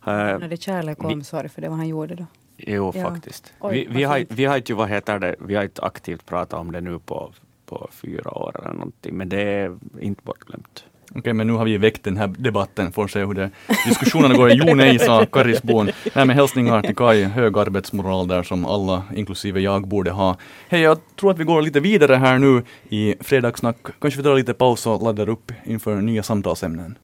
Han 0.00 0.42
hade 0.42 0.56
kärlek 0.56 0.98
och 1.04 1.10
omsorg 1.12 1.48
för 1.48 1.62
det 1.62 1.68
vad 1.68 1.78
han 1.78 1.88
gjorde 1.88 2.14
då. 2.14 2.26
Jo, 2.56 2.92
Ja. 2.94 3.02
faktiskt. 3.10 3.52
Oj, 3.60 3.86
vi, 3.90 4.04
har, 4.04 4.24
vi 4.28 4.44
har 4.44 4.56
inte, 4.56 4.74
vad 4.74 4.88
heter 4.88 5.18
det, 5.18 5.34
vi 5.38 5.54
har 5.54 5.62
inte 5.64 5.82
aktivt 5.82 6.26
pratat 6.26 6.60
om 6.60 6.72
det 6.72 6.80
nu 6.80 6.98
på, 6.98 7.32
på 7.66 7.88
fyra 7.92 8.38
år 8.38 8.60
eller 8.60 8.72
någonting, 8.74 9.16
men 9.16 9.28
det 9.28 9.42
är 9.42 9.78
inte 10.00 10.22
bortglömt. 10.24 10.84
Okej, 11.14 11.32
men 11.32 11.46
nu 11.46 11.52
har 11.52 11.64
vi 11.64 11.78
väckt 11.78 12.04
den 12.04 12.16
här 12.16 12.34
debatten, 12.38 12.92
får 12.92 13.08
se 13.08 13.24
hur 13.24 13.34
det 13.34 13.50
diskussionerna 13.86 14.34
går. 14.34 14.50
Jo, 14.52 14.74
nej, 14.74 14.98
sa 14.98 15.26
Karisbon. 15.26 15.86
Nej, 15.86 16.26
men 16.26 16.30
hälsningar 16.30 16.82
till 16.82 16.96
Kaj, 16.96 17.24
hög 17.24 17.58
arbetsmoral 17.58 18.28
där 18.28 18.42
som 18.42 18.64
alla, 18.64 19.02
inklusive 19.16 19.60
jag, 19.60 19.88
borde 19.88 20.10
ha. 20.10 20.36
Hej, 20.68 20.80
jag 20.80 20.98
tror 21.20 21.30
att 21.30 21.38
vi 21.38 21.44
går 21.44 21.62
lite 21.62 21.80
vidare 21.80 22.14
här 22.14 22.38
nu 22.38 22.62
i 22.88 23.14
Fredagssnack. 23.20 23.76
Kanske 24.00 24.18
vi 24.20 24.24
tar 24.24 24.36
lite 24.36 24.54
paus 24.54 24.86
och 24.86 25.02
laddar 25.02 25.28
upp 25.28 25.52
inför 25.64 25.96
nya 25.96 26.22
samtalsämnen. 26.22 26.98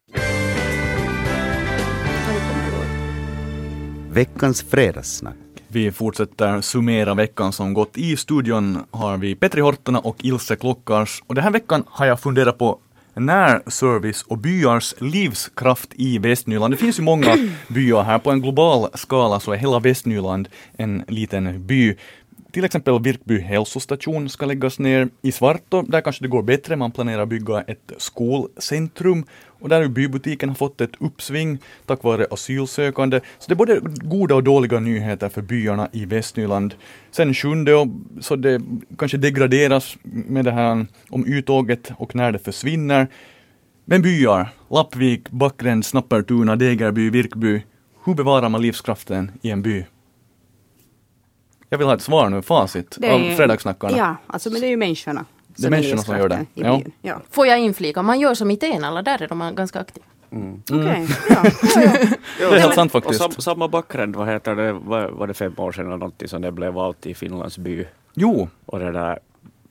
Veckans 4.12 4.62
fredagssnack. 4.62 5.36
Vi 5.68 5.92
fortsätter 5.92 6.60
summera 6.60 7.14
veckan 7.14 7.52
som 7.52 7.74
gått. 7.74 7.98
I 7.98 8.16
studion 8.16 8.78
har 8.90 9.16
vi 9.16 9.34
Petri 9.34 9.60
Hortona 9.60 9.98
och 9.98 10.16
Ilse 10.18 10.56
Klockars. 10.56 11.22
Och 11.26 11.34
den 11.34 11.44
här 11.44 11.50
veckan 11.50 11.84
har 11.86 12.06
jag 12.06 12.20
funderat 12.20 12.58
på 12.58 12.78
närservice 13.14 14.22
och 14.22 14.38
byars 14.38 14.94
livskraft 14.98 15.90
i 15.94 16.18
Västnyland. 16.18 16.72
Det 16.72 16.78
finns 16.78 16.98
ju 16.98 17.02
många 17.02 17.36
byar 17.68 18.02
här. 18.02 18.18
På 18.18 18.30
en 18.30 18.40
global 18.40 18.88
skala 18.94 19.40
så 19.40 19.52
är 19.52 19.56
hela 19.56 19.78
Västnyland 19.78 20.48
en 20.76 21.04
liten 21.08 21.66
by. 21.66 21.96
Till 22.52 22.64
exempel 22.64 23.02
Virkby 23.02 23.40
hälsostation 23.40 24.28
ska 24.28 24.46
läggas 24.46 24.78
ner 24.78 25.08
i 25.22 25.32
Svarto. 25.32 25.82
Där 25.82 26.00
kanske 26.00 26.24
det 26.24 26.28
går 26.28 26.42
bättre. 26.42 26.76
Man 26.76 26.90
planerar 26.90 27.26
bygga 27.26 27.60
ett 27.60 27.92
skolcentrum. 27.96 29.24
Och 29.46 29.68
där 29.68 29.80
har 29.80 29.88
bybutiken 29.88 30.48
har 30.48 30.56
fått 30.56 30.80
ett 30.80 30.90
uppsving 30.98 31.58
tack 31.86 32.02
vare 32.02 32.26
asylsökande. 32.30 33.20
Så 33.38 33.48
det 33.48 33.54
är 33.54 33.56
både 33.56 33.80
goda 33.82 34.34
och 34.34 34.44
dåliga 34.44 34.80
nyheter 34.80 35.28
för 35.28 35.42
byarna 35.42 35.88
i 35.92 36.04
Västnyland. 36.04 36.74
Sen 37.10 37.34
sjunde, 37.34 37.90
så 38.20 38.36
det 38.36 38.60
kanske 38.98 39.18
degraderas 39.18 39.96
med 40.02 40.44
det 40.44 40.52
här 40.52 40.86
om 41.10 41.26
uttåget 41.26 41.92
och 41.96 42.14
när 42.14 42.32
det 42.32 42.38
försvinner. 42.38 43.08
Men 43.84 44.02
byar, 44.02 44.48
Lappvik, 44.70 45.30
Backgränd, 45.30 45.86
Snappertuna, 45.86 46.56
Degerby, 46.56 47.10
Virkby. 47.10 47.62
Hur 48.04 48.14
bevarar 48.14 48.48
man 48.48 48.62
livskraften 48.62 49.30
i 49.42 49.50
en 49.50 49.62
by? 49.62 49.84
Jag 51.72 51.78
vill 51.78 51.86
ha 51.86 51.94
ett 51.94 52.02
svar 52.02 52.28
nu, 52.28 52.42
facit 52.42 52.96
Det 53.00 53.08
är 53.08 53.14
av 53.14 53.20
ju- 53.20 53.34
fredagsnackarna. 53.36 53.96
Ja, 53.96 54.16
alltså 54.26 54.50
men 54.50 54.60
det 54.60 54.66
är 54.66 54.70
ju 54.70 54.76
människorna. 54.76 55.24
Det 55.46 55.66
är 55.66 55.70
människorna 55.70 56.02
som 56.02 56.16
gör 56.18 56.28
det. 56.28 56.46
Ja. 56.54 56.80
Ja. 57.02 57.20
Får 57.30 57.46
jag 57.46 57.58
inflika, 57.58 58.02
man 58.02 58.20
gör 58.20 58.34
som 58.34 58.50
i 58.50 58.56
Tenala, 58.56 59.02
där 59.02 59.22
är 59.22 59.28
de 59.28 59.52
ganska 59.54 59.80
aktiva. 59.80 60.06
Mm. 60.32 60.62
Okej, 60.72 61.08
ja. 61.28 61.42
Det 62.38 62.44
är 62.44 62.58
helt 62.60 62.74
sant 62.74 62.94
Och 62.94 63.02
faktiskt. 63.02 63.20
sam, 63.22 63.30
samma 63.32 63.68
Backränd, 63.68 64.16
vad 64.16 64.28
heter 64.28 64.54
det, 64.54 64.72
var, 64.72 65.08
var 65.08 65.26
det 65.26 65.34
fem 65.34 65.54
år 65.56 65.72
sedan 65.72 65.86
eller 65.86 65.96
någonting 65.96 66.28
som 66.28 66.42
det 66.42 66.52
blev 66.52 66.78
allt 66.78 67.06
i 67.06 67.14
Finlands 67.14 67.58
by. 67.58 67.84
Jo, 68.14 68.48
Och 68.66 68.78
det 68.78 68.92
där, 68.92 69.18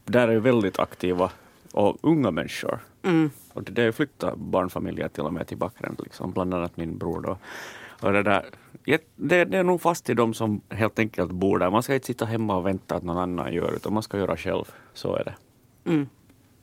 där 0.06 0.28
är 0.28 0.32
ju 0.32 0.40
väldigt 0.40 0.80
aktiva 0.80 1.30
och 1.72 1.98
unga 2.02 2.32
människor. 2.32 2.80
Mm. 3.04 3.30
Och 3.54 3.64
det, 3.64 3.72
det 3.72 3.92
flyttat 3.92 4.36
barnfamiljer 4.38 5.08
till 5.08 5.24
och 5.24 5.34
med 5.34 5.48
till 5.48 5.58
Backränd, 5.58 6.00
liksom, 6.04 6.32
bland 6.32 6.54
annat 6.54 6.78
min 6.78 6.98
bror. 6.98 7.22
Då. 7.22 7.38
Och 8.08 8.14
det, 8.14 8.24
där, 8.24 8.46
det, 9.16 9.46
det 9.46 9.58
är 9.58 9.64
nog 9.64 9.82
fast 9.82 10.10
i 10.10 10.14
de 10.14 10.34
som 10.34 10.62
helt 10.70 11.00
enkelt 11.00 11.32
bor 11.32 11.60
där. 11.60 11.70
Man 11.70 11.84
ska 11.84 11.94
inte 11.94 12.08
sitta 12.08 12.26
hemma 12.26 12.56
och 12.58 12.66
vänta 12.66 12.96
att 12.96 13.04
någon 13.04 13.18
annan 13.18 13.54
gör, 13.54 13.74
utan 13.76 13.94
man 13.94 14.04
ska 14.04 14.18
göra 14.18 14.38
själv. 14.38 14.66
Så 14.94 15.16
är 15.16 15.24
det. 15.24 15.34
Mm. 15.86 16.08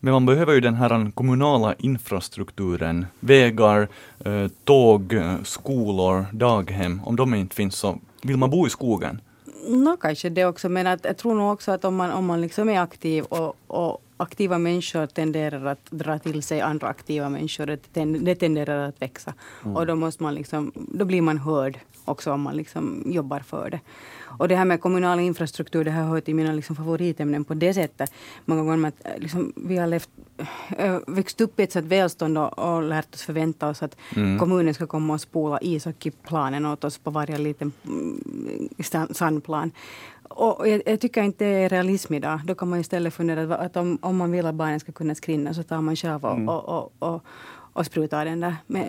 men 0.01 0.13
man 0.13 0.27
behöver 0.27 0.55
ju 0.55 0.61
den 0.61 0.75
här 0.75 1.11
kommunala 1.11 1.75
infrastrukturen. 1.79 3.07
Vägar, 3.21 3.89
eh, 4.25 4.49
tåg, 4.65 5.13
eh, 5.13 5.43
skolor, 5.43 6.27
daghem. 6.33 7.01
Om 7.05 7.17
de 7.17 7.35
inte 7.35 7.57
finns 7.57 7.77
så 7.77 7.99
vill 8.23 8.37
man 8.37 8.51
bo 8.51 8.67
i 8.67 8.71
skogen. 8.71 9.21
Nå, 9.69 9.97
kanske 9.97 10.29
det 10.29 10.45
också, 10.45 10.69
men 10.69 10.87
att, 10.87 11.05
jag 11.05 11.17
tror 11.17 11.35
nog 11.35 11.53
också 11.53 11.73
att 11.73 11.85
om 11.85 11.97
man, 11.97 12.11
om 12.11 12.27
man 12.27 12.41
liksom 12.41 12.69
är 12.69 12.81
aktiv 12.81 13.25
och, 13.25 13.57
och 13.67 14.03
aktiva 14.17 14.59
människor 14.59 15.07
tenderar 15.07 15.65
att 15.65 15.91
dra 15.91 16.19
till 16.19 16.43
sig 16.43 16.61
andra 16.61 16.89
aktiva 16.89 17.29
människor. 17.29 17.67
Det, 17.67 17.93
ten, 17.93 18.25
det 18.25 18.35
tenderar 18.35 18.89
att 18.89 19.03
växa. 19.03 19.35
Och 19.75 19.87
då, 19.87 19.95
måste 19.95 20.23
man 20.23 20.35
liksom, 20.35 20.73
då 20.75 21.05
blir 21.05 21.23
man 21.23 21.39
hörd 21.39 21.79
också 22.05 22.33
om 22.33 22.41
man 22.41 22.57
liksom 22.57 23.03
jobbar 23.07 23.41
för 23.41 23.71
det. 23.71 23.81
Och 24.39 24.49
det 24.49 24.57
här 24.57 24.65
med 24.65 24.81
kommunal 24.81 25.21
infrastruktur, 25.21 25.85
det 25.85 25.91
har 25.91 26.03
hört 26.03 26.25
till 26.25 26.35
mina 26.35 26.53
liksom 26.53 26.77
favoritämnen 26.77 27.45
på 27.45 27.55
det 27.55 27.75
sättet. 27.75 28.13
Många 28.45 28.63
gånger 28.63 28.89
att 28.89 29.07
eh, 29.07 29.13
liksom, 29.19 29.53
vi 29.57 29.77
har 29.77 29.87
levt, 29.87 30.09
äh, 30.79 30.99
växt 31.07 31.41
upp 31.41 31.61
i 31.61 31.63
ett 31.63 31.73
sådant 31.73 31.93
välstånd 31.93 32.39
och, 32.39 32.59
och 32.59 32.83
lärt 32.83 33.15
oss 33.15 33.23
förvänta 33.23 33.69
oss 33.69 33.83
att 33.83 33.97
Mm. 34.17 34.39
kommunen 34.39 34.75
ska 34.75 34.87
komma 34.87 35.15
och 35.15 35.21
spola 35.21 35.59
ishockeyplanen 35.63 36.67
åt 36.67 36.85
oss 36.85 36.99
på 36.99 37.11
varje 37.11 37.39
liten 37.39 37.73
mm, 37.87 38.69
sandplan. 39.11 39.71
Och 40.29 40.69
jag, 40.69 40.83
jag, 40.87 41.01
tycker 41.01 41.23
inte 41.23 41.45
det 41.45 41.51
är 41.51 41.69
realism 41.69 42.15
idag. 42.15 42.41
Då 42.45 42.55
kan 42.55 42.69
man 42.69 42.81
istället 42.81 43.15
fundera 43.15 43.57
att 43.57 43.77
om, 43.77 43.99
om 44.03 44.17
man 44.17 44.31
vill 44.31 44.47
att 44.47 44.55
barnen 44.55 44.81
ska 44.81 44.93
kunna 44.93 45.15
skrinna 45.15 45.55
så 45.55 45.63
tar 45.63 45.81
man 45.81 45.97
själv 45.97 46.25
och, 46.25 46.33
mm. 46.33 46.49
och, 46.49 46.69
och, 46.69 46.93
och, 46.99 47.25
och 47.73 47.87
sprutar 47.87 48.25
den 48.25 48.41
där 48.41 48.57
med, 48.67 48.89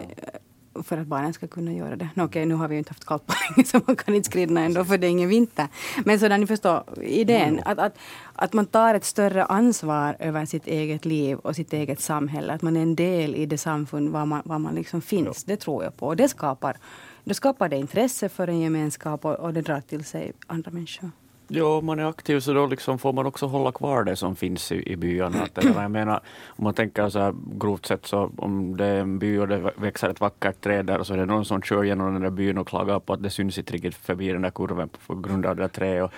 för 0.84 0.98
att 0.98 1.08
barnen 1.08 1.34
ska 1.34 1.48
kunna 1.48 1.74
göra 1.74 1.96
det. 1.96 2.10
Nå, 2.14 2.24
okej, 2.24 2.46
nu 2.46 2.56
har 2.56 2.68
vi 2.68 2.76
ju 2.76 2.80
inte 2.80 2.92
haft 2.92 3.06
kallt 3.06 3.26
på 3.26 3.34
länge 3.56 3.68
så 3.68 3.82
man 3.88 3.96
kan 3.96 4.16
inte 4.16 4.30
skridna 4.30 4.62
ändå 4.62 4.86
för 4.86 4.98
det 4.98 5.08
är 5.08 5.12
ingen 5.12 5.30
vinter. 5.30 5.68
Men 6.06 6.20
så 6.20 6.28
där 6.28 6.38
ni 6.38 6.48
förstår 6.48 6.84
idén 7.02 7.62
att, 7.66 7.80
att, 7.80 7.98
att 8.34 8.54
man 8.54 8.66
tar 8.66 8.96
ett 8.96 9.06
större 9.06 9.46
ansvar 9.46 10.16
över 10.20 10.46
sitt 10.46 10.68
eget 10.68 11.06
liv 11.06 11.38
och 11.38 11.56
sitt 11.56 11.74
eget 11.74 12.00
samhälle. 12.00 12.54
Att 12.54 12.62
man 12.62 12.78
är 12.78 12.82
en 12.82 12.96
del 12.96 13.36
i 13.36 13.46
det 13.46 13.58
samfund 13.58 14.10
var 14.10 14.26
man, 14.26 14.42
var 14.46 14.60
man 14.60 14.76
liksom 14.76 15.02
finns. 15.02 15.44
Det 15.44 15.58
tror 15.58 15.84
jag 15.84 15.98
på. 15.98 16.08
Och 16.08 16.16
det 16.16 16.28
skapar, 16.28 16.78
det 17.24 17.34
skapar 17.34 17.70
det 17.70 17.78
intresse 17.78 18.30
för 18.30 18.48
en 18.48 18.60
gemenskap 18.60 19.26
och, 19.26 19.36
och 19.36 19.54
det 19.54 19.62
drar 19.62 19.82
till 19.82 20.04
sig 20.04 20.32
andra 20.48 20.72
människor. 20.72 21.12
Ja, 21.48 21.78
om 21.78 21.86
man 21.86 22.00
är 22.00 22.10
aktiv 22.10 22.40
så 22.40 22.54
då 22.54 22.66
liksom 22.66 23.00
får 23.00 23.14
man 23.14 23.26
också 23.26 23.46
hålla 23.46 23.72
kvar 23.72 24.04
det 24.04 24.16
som 24.16 24.36
finns 24.36 24.72
i, 24.72 24.92
i 24.92 24.96
byarna. 24.96 25.48
Jag 25.54 25.92
menar, 25.92 26.22
om 26.48 26.64
man 26.64 26.74
tänker 26.74 27.10
så 27.10 27.20
här 27.20 27.34
grovt 27.60 27.86
sett 27.86 28.06
så 28.06 28.32
om 28.38 28.78
det 28.78 28.86
är 28.86 29.00
en 29.00 29.20
by 29.20 29.38
och 29.38 29.48
det 29.48 29.72
växer 29.76 30.10
ett 30.10 30.20
vackert 30.20 30.62
träd 30.62 30.86
där 30.86 31.00
och 31.00 31.08
så 31.08 31.14
är 31.14 31.18
det 31.18 31.26
någon 31.26 31.46
som 31.46 31.62
kör 31.62 31.84
genom 31.84 32.14
den 32.14 32.22
där 32.22 32.30
byn 32.30 32.58
och 32.58 32.68
klagar 32.68 33.00
på 33.00 33.14
att 33.14 33.24
det 33.24 33.30
syns 33.30 33.58
inte 33.58 33.74
riktigt 33.74 33.96
förbi 33.96 34.32
den 34.32 34.42
där 34.42 34.50
kurven 34.50 34.90
på 35.08 35.16
grund 35.16 35.46
av 35.46 35.56
det 35.56 35.62
där 35.62 35.70
trädet. 35.70 36.12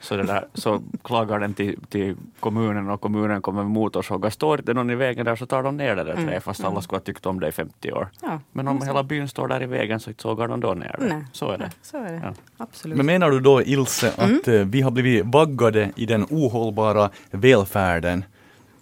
Så, 0.00 0.16
det 0.16 0.22
där, 0.22 0.44
så 0.54 0.82
klagar 1.02 1.38
den 1.38 1.54
till, 1.54 1.80
till 1.88 2.16
kommunen 2.40 2.90
och 2.90 3.00
kommunen 3.00 3.42
kommer 3.42 3.62
med 3.62 3.70
motorsågar. 3.72 4.30
Står 4.30 4.56
det 4.56 4.74
någon 4.74 4.90
i 4.90 4.94
vägen 4.94 5.24
där 5.24 5.36
så 5.36 5.46
tar 5.46 5.62
de 5.62 5.76
ner 5.76 5.96
det 5.96 6.04
där 6.04 6.12
mm, 6.12 6.26
trädet 6.26 6.44
fast 6.44 6.60
alla 6.60 6.70
mm. 6.70 6.82
skulle 6.82 6.98
ha 6.98 7.04
tyckt 7.04 7.26
om 7.26 7.40
det 7.40 7.48
i 7.48 7.52
50 7.52 7.92
år. 7.92 8.08
Ja, 8.22 8.40
Men 8.52 8.68
om 8.68 8.82
hela 8.82 9.02
byn 9.02 9.28
står 9.28 9.48
där 9.48 9.62
i 9.62 9.66
vägen 9.66 10.00
så 10.00 10.10
sågar 10.18 10.48
de 10.48 10.60
då 10.60 10.74
ner 10.74 10.96
det. 10.98 11.06
Nej, 11.06 11.24
så 11.32 11.50
är 11.50 11.58
det. 11.58 11.70
så 11.82 11.96
är 11.96 12.12
det. 12.12 12.20
Ja. 12.24 12.34
Absolut. 12.56 12.96
Men 12.96 13.06
menar 13.06 13.30
du 13.30 13.40
då 13.40 13.62
Ilse 13.62 14.08
att 14.08 14.46
mm. 14.46 14.60
Eh, 14.60 14.66
vi 14.66 14.80
har 14.80 14.90
blivit 14.90 15.26
vaggade 15.26 15.92
i 15.96 16.06
den 16.06 16.26
ohållbara 16.30 17.10
välfärden? 17.30 18.24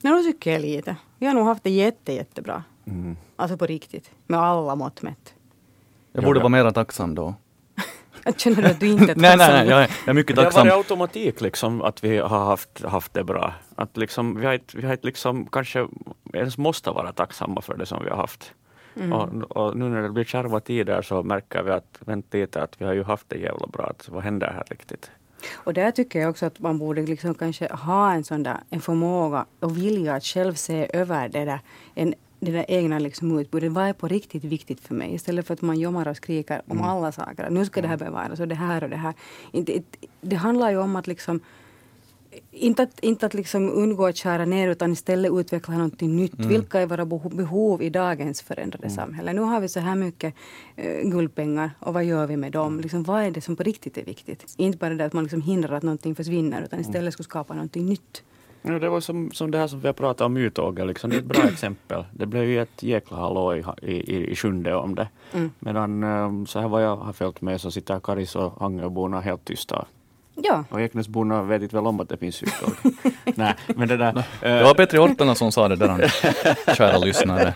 Nej, 0.01 0.13
då 0.13 0.23
tycker 0.23 0.53
jag 0.53 0.61
lite. 0.61 0.97
Vi 1.19 1.27
har 1.27 1.35
nog 1.35 1.47
haft 1.47 1.65
det 1.65 1.71
jätte, 1.71 2.13
jättebra. 2.13 2.63
Mm. 2.87 3.17
Alltså 3.37 3.57
på 3.57 3.67
riktigt. 3.67 4.11
Med 4.27 4.41
alla 4.41 4.75
mått 4.75 5.03
mätt. 5.03 5.35
Jag 6.13 6.25
borde 6.25 6.41
vara 6.41 6.49
mer 6.49 6.71
tacksam 6.71 7.15
då. 7.15 7.35
Känner 8.37 8.63
du 8.63 8.69
att 8.69 8.81
du 8.81 8.87
inte 8.87 9.13
är 9.13 9.17
nej, 9.17 9.37
nej, 9.37 9.49
nej, 9.53 9.69
jag 9.69 9.83
är, 9.83 9.91
jag 10.05 10.09
är 10.09 10.15
mycket 10.15 10.37
tacksam. 10.37 10.67
Det 10.67 10.71
har 10.71 10.77
varit 10.77 10.91
automatik 10.91 11.41
liksom 11.41 11.83
att 11.83 12.05
vi 12.05 12.19
har 12.19 12.45
haft, 12.45 12.85
haft 12.85 13.15
det 13.15 13.25
bra. 13.25 13.55
Att 13.77 13.97
liksom, 13.97 14.41
vi 14.41 14.47
har 14.47 14.53
inte, 14.53 14.77
vi 14.77 14.87
har 14.87 14.93
inte 14.93 15.07
liksom 15.07 15.47
kanske 15.47 15.87
ens 16.33 16.59
måste 16.59 16.91
vara 16.91 17.13
tacksamma 17.13 17.61
för 17.61 17.77
det 17.77 17.87
som 17.87 18.05
vi 18.05 18.11
har 18.11 18.17
haft. 18.17 18.53
Mm. 18.97 19.13
Och, 19.13 19.57
och, 19.57 19.77
nu 19.77 19.89
när 19.89 20.03
det 20.03 20.09
blir 20.09 20.25
kärva 20.25 20.61
tider 20.61 21.03
så 21.03 21.23
märker 21.23 21.63
vi 21.63 21.71
att, 21.71 21.99
vänta 22.01 22.39
lite, 22.39 22.63
att 22.63 22.81
vi 22.81 22.85
har 22.85 22.93
ju 22.93 23.03
haft 23.03 23.29
det 23.29 23.39
jävla 23.39 23.67
bra. 23.67 23.87
Att, 23.87 24.09
vad 24.09 24.23
händer 24.23 24.47
här 24.47 24.65
riktigt? 24.71 25.11
Och 25.55 25.75
där 25.75 25.91
tycker 25.91 26.21
jag 26.21 26.31
också 26.31 26.47
att 26.47 26.59
man 26.59 26.79
borde 26.79 27.03
liksom 27.03 27.35
kanske 27.35 27.73
ha 27.73 28.13
en 28.13 28.25
sån 28.25 28.43
där 28.43 28.57
en 28.71 28.81
förmåga 28.81 29.47
och 29.61 29.77
vilja 29.77 30.15
att 30.15 30.25
själv 30.25 30.55
se 30.55 30.91
över 30.93 31.29
det 31.29 31.45
där. 31.45 31.61
En, 31.95 32.15
det 32.41 32.53
där 32.53 32.65
egna 32.69 32.99
liksom 32.99 33.39
utbudet. 33.39 33.73
Vad 33.73 33.85
är 33.85 33.93
på 33.93 34.09
riktigt 34.09 34.45
viktigt 34.45 34.81
för 34.81 34.95
mig? 34.95 35.15
Istället 35.15 35.47
för 35.47 35.55
att 35.55 35.63
man 35.63 35.79
jommar 35.79 36.09
och 36.09 36.17
skriker 36.17 36.63
om 36.67 36.79
mm. 36.79 36.91
alla 36.91 37.13
saker. 37.13 37.51
Nu 37.51 37.65
ska 37.65 37.83
det 37.83 37.89
här 37.89 37.97
bevaras 37.97 38.41
och 38.41 38.49
det 38.49 38.55
här 38.55 38.85
och 38.85 38.91
det 38.91 38.97
här. 38.97 39.15
Inte, 39.53 39.83
det 40.21 40.37
handlar 40.37 40.71
ju 40.71 40.79
om 40.79 40.97
att 40.97 41.07
liksom 41.07 41.41
inte 42.51 42.83
att, 42.83 43.01
inte 43.01 43.27
att 43.27 43.35
liksom 43.35 43.71
undgå 43.71 44.07
att 44.07 44.19
skära 44.19 44.45
ner 44.45 44.69
utan 44.69 44.93
istället 44.93 45.33
utveckla 45.33 45.75
någonting 45.75 46.17
nytt. 46.17 46.39
Mm. 46.39 46.49
Vilka 46.49 46.81
är 46.81 46.87
våra 46.87 47.07
behov 47.07 47.83
i 47.83 47.91
dagens 47.91 48.43
förändrade 48.43 48.87
mm. 48.87 48.97
samhälle? 48.97 49.33
Nu 49.33 49.41
har 49.41 49.61
vi 49.61 49.69
så 49.69 49.81
här 49.81 49.95
mycket 49.95 50.35
uh, 50.79 51.11
guldpengar 51.11 51.71
och 51.81 51.95
vad 51.95 52.05
gör 52.05 52.27
vi 52.27 52.37
med 52.37 52.53
dem? 52.53 52.73
Mm. 52.73 52.81
Liksom, 52.81 53.03
vad 53.03 53.23
är 53.23 53.31
det 53.31 53.41
som 53.41 53.57
på 53.57 53.63
riktigt 53.63 53.99
är 53.99 54.05
viktigt? 54.05 54.55
Inte 54.57 54.79
bara 54.79 54.95
det 54.95 55.05
att 55.05 55.13
man 55.13 55.25
liksom 55.25 55.43
hindrar 55.43 55.77
att 55.77 55.83
någonting 55.83 56.15
försvinner 56.15 56.63
utan 56.63 56.81
istället 56.81 57.01
mm. 57.01 57.13
ska 57.13 57.23
skapa 57.23 57.55
någonting 57.55 57.87
nytt. 57.87 58.23
Ja, 58.63 58.79
det 58.79 58.89
var 58.89 59.01
som, 59.01 59.31
som 59.31 59.51
det 59.51 59.59
här 59.59 59.67
som 59.67 59.81
vi 59.81 59.89
har 59.89 59.93
pratat 59.93 60.21
om 60.21 60.33
Mytåger, 60.33 60.85
liksom. 60.85 61.11
det 61.11 61.17
är 61.17 61.21
ett 61.21 61.27
bra 61.27 61.45
exempel. 61.45 62.05
Det 62.13 62.27
blev 62.27 62.45
ju 62.45 62.63
ett 62.63 62.83
jäkla 62.83 63.17
hallå 63.17 63.57
i, 63.57 63.65
i, 63.83 64.31
i 64.31 64.37
sjunde 64.37 64.75
om 64.75 64.95
det. 64.95 65.09
Mm. 65.33 65.51
Medan 65.59 66.03
um, 66.05 66.47
så 66.47 66.61
här 66.61 66.69
vad 66.69 66.85
jag 66.85 66.97
har 66.97 67.13
följt 67.13 67.41
med 67.41 67.61
så 67.61 67.71
sitter 67.71 68.01
Karis 68.01 68.37
och 68.37 68.63
Angerborna 68.63 69.21
helt 69.21 69.45
tysta 69.45 69.87
Ja. 70.43 70.65
Och 70.71 70.81
Eknäsborna 70.81 71.43
vet 71.43 71.63
inte 71.63 71.77
väl 71.77 71.87
om 71.87 72.01
att 72.01 72.09
det 72.09 72.17
finns 72.17 72.35
syskon. 72.35 72.71
Nej, 73.35 73.55
men 73.67 73.89
det 73.89 73.97
där... 73.97 74.13
No, 74.13 74.23
det 74.41 74.63
var 74.63 74.75
Petri 74.75 74.99
Ortona 74.99 75.35
som 75.35 75.53
sa 75.53 75.69
det 75.69 75.77
där, 75.77 76.15
kära 76.75 76.99
lyssnare. 76.99 77.55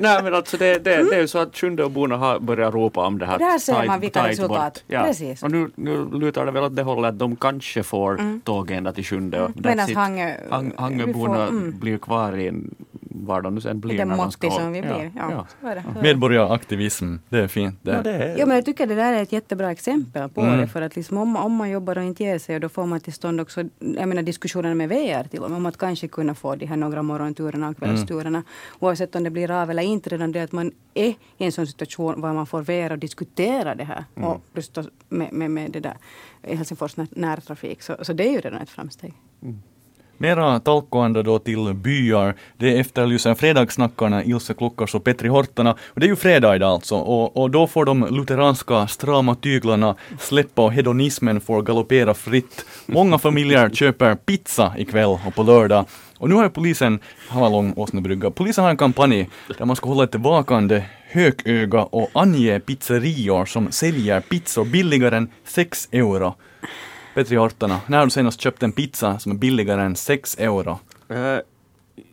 Nej, 0.00 0.22
men 0.22 0.34
alltså 0.34 0.56
det, 0.56 0.84
det, 0.84 1.10
det 1.10 1.16
är 1.16 1.20
ju 1.20 1.28
så 1.28 1.38
att 1.38 1.56
Sjundeåborna 1.56 2.16
har 2.16 2.38
börjat 2.38 2.74
ropa 2.74 3.06
om 3.06 3.18
det 3.18 3.26
här. 3.26 3.38
Där 3.38 3.58
ser 3.58 3.86
man 3.86 4.00
vilka 4.00 4.28
resultat. 4.28 4.84
Ja. 4.86 5.02
Precis. 5.02 5.42
Och 5.42 5.50
nu, 5.50 5.70
nu 5.74 6.10
lutar 6.10 6.46
det 6.46 6.52
väl 6.52 6.62
åt 6.62 6.76
det 6.76 6.82
hållet 6.82 7.08
att 7.08 7.18
de 7.18 7.36
kanske 7.36 7.82
får 7.82 8.20
mm. 8.20 8.40
tåg 8.40 8.70
ända 8.70 8.92
till 8.92 9.04
Sjunde. 9.04 9.38
Mm. 9.38 9.52
Medan 9.54 10.74
Hangöborna 10.76 11.46
mm. 11.46 11.78
blir 11.78 11.98
kvar 11.98 12.36
i 12.36 12.48
en 12.48 12.74
var 13.28 13.42
de 13.42 13.54
nu 13.54 13.60
sen 13.60 13.80
blir. 13.80 13.98
Den 13.98 14.08
måtti 14.08 14.50
som 14.50 14.72
vi 14.72 14.82
blir. 14.82 15.10
Ja. 15.16 15.30
Ja. 15.30 15.46
Så 15.60 15.66
det, 15.66 15.84
så 15.94 16.02
Medborgaraktivism, 16.02 17.14
det 17.28 17.38
är 17.38 17.48
fint. 17.48 17.78
Det. 17.82 17.90
Ja, 17.90 18.02
det 18.02 18.10
är... 18.10 18.38
ja, 18.38 18.46
men 18.46 18.56
jag 18.56 18.64
tycker 18.64 18.86
det 18.86 18.94
där 18.94 19.12
är 19.12 19.22
ett 19.22 19.32
jättebra 19.32 19.70
exempel 19.70 20.28
på 20.28 20.40
mm. 20.40 20.60
det. 20.60 20.66
För 20.66 20.82
att 20.82 20.96
liksom 20.96 21.18
om, 21.18 21.36
om 21.36 21.52
man 21.52 21.70
jobbar 21.70 21.97
och 21.98 22.04
inte 22.04 22.24
ger 22.24 22.38
sig, 22.38 22.60
då 22.60 22.68
får 22.68 22.86
man 22.86 23.00
till 23.00 23.12
stånd 23.12 23.40
också 23.40 23.64
jag 23.78 24.08
menar, 24.08 24.22
diskussioner 24.22 24.74
med 24.74 24.88
VR 24.88 25.28
till 25.28 25.42
och 25.42 25.50
med, 25.50 25.56
om 25.56 25.66
att 25.66 25.76
kanske 25.76 26.08
kunna 26.08 26.34
få 26.34 26.54
de 26.54 26.66
här 26.66 26.76
några 26.76 27.02
morgonturerna 27.02 27.68
och 27.68 27.76
kvällsturerna. 27.76 28.38
Mm. 28.38 28.44
Oavsett 28.78 29.14
om 29.14 29.24
det 29.24 29.30
blir 29.30 29.50
av 29.50 29.70
eller 29.70 29.82
inte, 29.82 30.10
redan 30.10 30.32
det 30.32 30.40
att 30.40 30.52
man 30.52 30.72
är 30.94 31.08
i 31.08 31.44
en 31.44 31.52
sån 31.52 31.66
situation 31.66 32.20
var 32.20 32.32
man 32.32 32.46
får 32.46 32.62
VR 32.62 32.92
och 32.92 32.98
diskutera 32.98 33.74
det 33.74 33.84
här. 33.84 34.04
Mm. 34.14 34.28
Och 34.28 34.40
just 34.54 34.78
med, 35.08 35.32
med, 35.32 35.50
med 35.50 35.70
det 35.70 35.80
där 35.80 35.96
Helsingfors 36.42 36.96
närtrafik. 36.96 37.82
Så, 37.82 37.96
så 38.02 38.12
det 38.12 38.28
är 38.28 38.32
ju 38.32 38.40
redan 38.40 38.62
ett 38.62 38.70
framsteg. 38.70 39.14
Mm. 39.42 39.62
Mera 40.20 40.60
talkoanda 40.60 41.22
då 41.22 41.38
till 41.38 41.74
byar. 41.74 42.34
Det 42.56 42.78
efterlyser 42.78 43.34
fredagssnackarna 43.34 44.24
Ilse 44.24 44.54
Klockars 44.54 44.94
och 44.94 45.04
Petri 45.04 45.28
Hortana. 45.28 45.72
Och 45.72 46.00
det 46.00 46.06
är 46.06 46.08
ju 46.08 46.16
fredag 46.16 46.56
idag 46.56 46.70
alltså. 46.70 46.96
Och, 46.96 47.36
och 47.36 47.50
då 47.50 47.66
får 47.66 47.84
de 47.84 48.06
lutheranska 48.10 48.86
strama 48.86 49.34
tyglarna 49.34 49.94
släppa 50.20 50.62
och 50.62 50.72
hedonismen 50.72 51.40
får 51.40 51.62
galoppera 51.62 52.14
fritt. 52.14 52.64
Många 52.86 53.18
familjer 53.18 53.70
köper 53.72 54.14
pizza 54.14 54.74
ikväll 54.78 55.18
och 55.26 55.34
på 55.34 55.42
lördag. 55.42 55.84
Och 56.18 56.28
nu 56.28 56.34
har 56.34 56.48
polisen, 56.48 56.98
Hallång 57.28 57.72
Åsnebrygga, 57.76 58.30
polisen 58.30 58.64
har 58.64 58.70
en 58.70 58.76
kampanj 58.76 59.28
där 59.58 59.64
man 59.64 59.76
ska 59.76 59.88
hålla 59.88 60.04
ett 60.04 60.14
vakande 60.14 60.82
hököga 61.10 61.82
och 61.82 62.10
ange 62.12 62.60
pizzerior 62.60 63.44
som 63.44 63.72
säljer 63.72 64.20
pizzor 64.20 64.64
billigare 64.64 65.16
än 65.16 65.30
6 65.44 65.88
euro. 65.92 66.34
Petri 67.14 67.36
Hortona, 67.36 67.80
när 67.86 67.98
har 67.98 68.04
du 68.04 68.10
senast 68.10 68.40
köpt 68.40 68.62
en 68.62 68.72
pizza 68.72 69.18
som 69.18 69.32
är 69.32 69.36
billigare 69.36 69.82
än 69.82 69.96
6 69.96 70.38
euro? 70.38 70.78
Uh, 71.10 71.38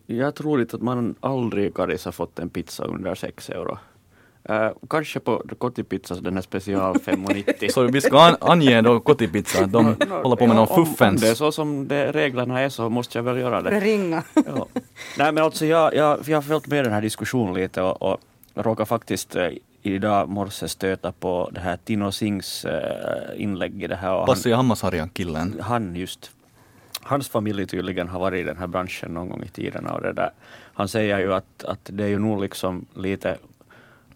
jag 0.06 0.36
tror 0.36 0.62
inte 0.62 0.76
att 0.76 0.82
man 0.82 1.16
aldrig 1.20 1.76
Karis 1.76 2.06
har 2.06 2.12
fått 2.12 2.40
en 2.40 2.50
pizza 2.50 2.84
under 2.84 3.16
6 3.16 3.50
euro. 3.50 3.78
Uh, 4.50 4.70
kanske 4.90 5.20
på 5.20 5.44
Kotipizza, 5.58 6.16
den 6.16 6.38
är 6.38 6.42
special 6.42 6.96
5,90. 7.06 7.72
så 7.72 7.84
vi 7.84 8.02
ska 8.02 8.20
an 8.20 8.36
ange 8.40 8.82
då 8.82 9.00
Kotipizza, 9.00 9.66
de 9.66 9.86
no, 9.86 10.22
håller 10.24 10.36
på 10.36 10.48
med 10.48 10.56
någon 10.56 10.86
fuffens. 10.86 11.22
Om 11.22 11.26
det 11.26 11.30
är 11.30 11.36
så 11.36 11.52
som 11.52 11.88
det, 11.88 12.12
reglerna 12.12 12.60
är 12.60 12.70
så 12.70 12.90
måste 12.90 13.18
jag 13.18 13.24
väl 13.24 13.38
göra 13.38 13.62
det. 13.62 13.80
Ringa. 13.80 14.24
ja. 14.34 14.68
Nej 15.18 15.32
men 15.32 15.44
alltså 15.44 15.66
jag, 15.66 15.96
jag, 15.96 16.20
jag 16.26 16.38
har 16.38 16.42
följt 16.42 16.68
med 16.68 16.86
den 16.86 16.94
här 16.94 17.02
diskussionen 17.02 17.54
lite 17.54 17.82
och, 17.82 18.02
och 18.02 18.20
råkar 18.56 18.86
faktiskt 18.86 19.36
eh, 19.36 19.50
idag 19.94 20.30
morse 20.30 20.68
stöta 20.68 21.12
på 21.12 21.50
det 21.54 21.60
här 21.60 21.78
Tino 21.78 22.12
Sings 22.12 22.66
äh, 22.66 23.42
inlägg 23.42 23.84
i 23.84 23.88
det 23.88 23.96
här. 23.96 24.26
Passi 24.26 24.52
Hammasharjan-killen. 24.52 25.60
Han 25.62 25.96
just. 25.96 26.32
Hans 27.02 27.30
familj 27.30 27.68
tydligen 27.68 28.08
har 28.08 28.20
varit 28.20 28.40
i 28.40 28.44
den 28.44 28.58
här 28.58 28.68
branschen 28.68 29.14
någon 29.14 29.30
gång 29.30 29.44
i 29.44 29.48
tiden 29.48 29.86
och 29.86 30.02
det 30.02 30.14
där. 30.14 30.32
Han 30.74 30.88
säger 30.88 31.20
ju 31.20 31.34
att, 31.34 31.64
att 31.64 31.80
det 31.84 32.04
är 32.04 32.08
ju 32.08 32.20
nog 32.20 32.42
liksom 32.42 32.86
lite 32.94 33.38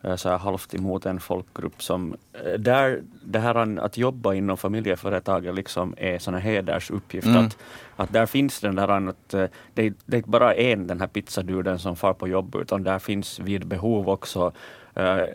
äh, 0.02 0.16
så 0.16 0.30
här 0.30 0.38
halvt 0.38 0.74
emot 0.74 1.06
en 1.06 1.20
folkgrupp 1.20 1.84
som 1.84 2.16
äh, 2.34 2.60
där 2.60 3.02
det 3.24 3.40
här 3.40 3.80
att 3.80 3.98
jobba 3.98 4.34
inom 4.34 4.58
familjeföretaget 4.58 5.56
liksom 5.56 5.94
är 5.98 6.20
sån 6.20 6.34
hedersuppgift. 6.34 7.28
Mm. 7.28 7.46
Att, 7.46 7.58
att 7.96 8.14
där 8.14 8.26
finns 8.26 8.60
den 8.60 8.76
där 8.76 9.10
att 9.10 9.30
det, 9.74 9.94
det 10.06 10.18
är 10.18 10.22
bara 10.22 10.54
en 10.54 10.88
den 10.88 11.00
här 11.00 11.08
pizzaduden 11.08 11.80
som 11.80 11.96
far 11.96 12.14
på 12.14 12.28
jobb 12.28 12.56
utan 12.56 12.84
där 12.84 13.00
finns 13.00 13.40
vid 13.40 13.68
behov 13.68 14.10
också 14.10 14.52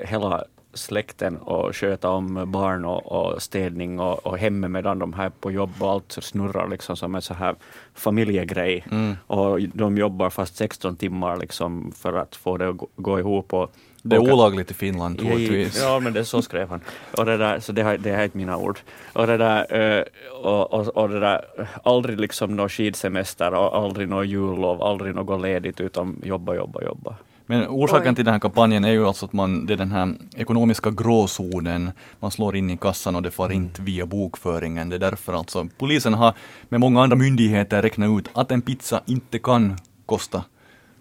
hela 0.01 0.45
släkten 0.75 1.37
och 1.37 1.77
sköta 1.77 2.11
om 2.11 2.53
barn 2.53 2.85
och, 2.85 3.13
och 3.13 3.43
städning 3.43 4.01
och, 4.01 4.27
och 4.27 4.39
hemmet 4.39 4.71
medan 4.71 4.99
de 4.99 5.13
här 5.13 5.31
på 5.41 5.51
jobb 5.51 5.71
och 5.79 5.91
allt 5.91 6.19
snurrar 6.21 6.69
liksom 6.69 6.97
som 6.97 7.15
en 7.15 7.23
så 7.23 7.35
här 7.35 7.55
familjegrej. 7.95 8.85
Mm. 8.91 9.17
Och 9.27 9.61
de 9.61 9.99
jobbar 9.99 10.31
fast 10.31 10.57
16 10.57 10.97
timmar 10.97 11.37
liksom 11.37 11.93
för 11.97 12.13
att 12.13 12.37
få 12.37 12.57
det 12.57 12.69
att 12.69 12.77
gå, 12.97 13.19
ihop. 13.19 13.53
Och, 13.53 13.73
det 14.03 14.17
är 14.17 14.33
olagligt 14.33 14.71
i 14.71 14.75
Finland 14.75 15.19
troligtvis. 15.19 15.81
Ja, 15.81 16.01
men 16.01 16.13
det 16.13 16.25
så 16.25 16.43
skrev 16.43 16.69
han. 16.69 16.81
Och 17.19 17.25
det, 17.25 17.37
där, 17.37 17.61
så 17.61 17.73
det, 17.73 17.83
här, 17.83 17.99
det 17.99 18.11
här 18.11 18.19
är 18.19 18.25
inte 18.25 18.37
mina 18.37 18.57
ord. 18.57 18.79
Och 19.13 19.27
det 19.27 19.37
där, 19.37 19.99
uh, 19.99 20.05
och, 20.43 20.73
och, 20.73 20.89
och, 20.89 21.09
det 21.09 21.21
där 21.21 21.45
aldrig 21.85 22.21
liksom 22.21 22.57
någon 22.57 22.69
skidsemester 22.69 23.55
och 23.55 23.77
aldrig 23.77 24.09
någon 24.09 24.29
jullov, 24.29 24.83
aldrig 24.83 25.15
något 25.15 25.43
ledigt 25.43 25.81
utan 25.81 26.21
jobba, 26.25 26.55
jobba, 26.55 26.83
jobba. 26.83 27.17
Men 27.47 27.69
orsaken 27.69 28.09
Oj. 28.09 28.15
till 28.15 28.25
den 28.25 28.35
här 28.35 28.41
kampanjen 28.41 28.85
är 28.85 28.93
ju 28.93 29.07
alltså 29.07 29.27
att 29.27 29.33
man, 29.33 29.67
det 29.67 29.73
är 29.73 29.77
den 29.77 29.93
här 29.93 30.15
ekonomiska 30.37 30.91
gråzonen, 30.91 31.91
man 32.21 32.31
slår 32.31 32.57
in 32.57 32.71
i 32.71 32.77
kassan 32.77 33.17
och 33.17 33.23
det 33.23 33.31
far 33.31 33.53
inte 33.53 33.83
via 33.83 34.07
bokföringen. 34.07 34.89
Det 34.89 34.97
är 34.97 35.01
därför 35.01 35.33
alltså 35.33 35.69
polisen 35.79 36.15
har 36.15 36.35
med 36.69 36.81
många 36.81 37.03
andra 37.03 37.17
myndigheter 37.17 37.83
räknat 37.83 38.19
ut 38.19 38.31
att 38.35 38.51
en 38.51 38.63
pizza 38.63 39.03
inte 39.07 39.39
kan 39.39 39.77
kosta 40.07 40.45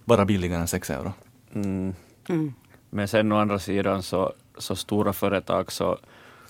bara 0.06 0.26
billigare 0.26 0.62
än 0.62 0.68
6 0.68 0.90
euro. 0.90 1.14
Mm. 1.54 1.94
Mm. 2.30 2.54
Men 2.90 3.08
sen 3.08 3.32
å 3.32 3.38
andra 3.38 3.60
sidan 3.60 4.04
så, 4.04 4.34
så 4.58 4.76
stora 4.76 5.14
företag 5.14 5.72
så, 5.72 5.98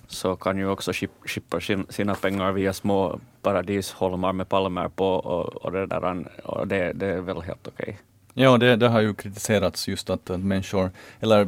så 0.08 0.36
kan 0.36 0.58
ju 0.58 0.68
också 0.68 0.94
skip, 0.94 1.12
skippa 1.26 1.60
sin, 1.60 1.86
sina 1.90 2.16
pengar 2.16 2.52
via 2.52 2.74
små 2.74 3.20
paradisholmar 3.42 4.34
med 4.34 4.50
palmer 4.50 4.90
på 4.90 5.08
och, 5.08 5.66
och, 5.66 5.72
det, 5.72 5.86
där, 5.86 6.26
och 6.44 6.68
det, 6.68 6.94
det 6.94 7.08
är 7.08 7.22
väl 7.22 7.42
helt 7.42 7.68
okej. 7.68 8.00
Ja, 8.34 8.58
det, 8.58 8.76
det 8.76 8.88
har 8.88 9.02
ju 9.02 9.14
kritiserats 9.14 9.88
just 9.88 10.10
att, 10.10 10.30
människor, 10.30 10.92
eller 11.20 11.48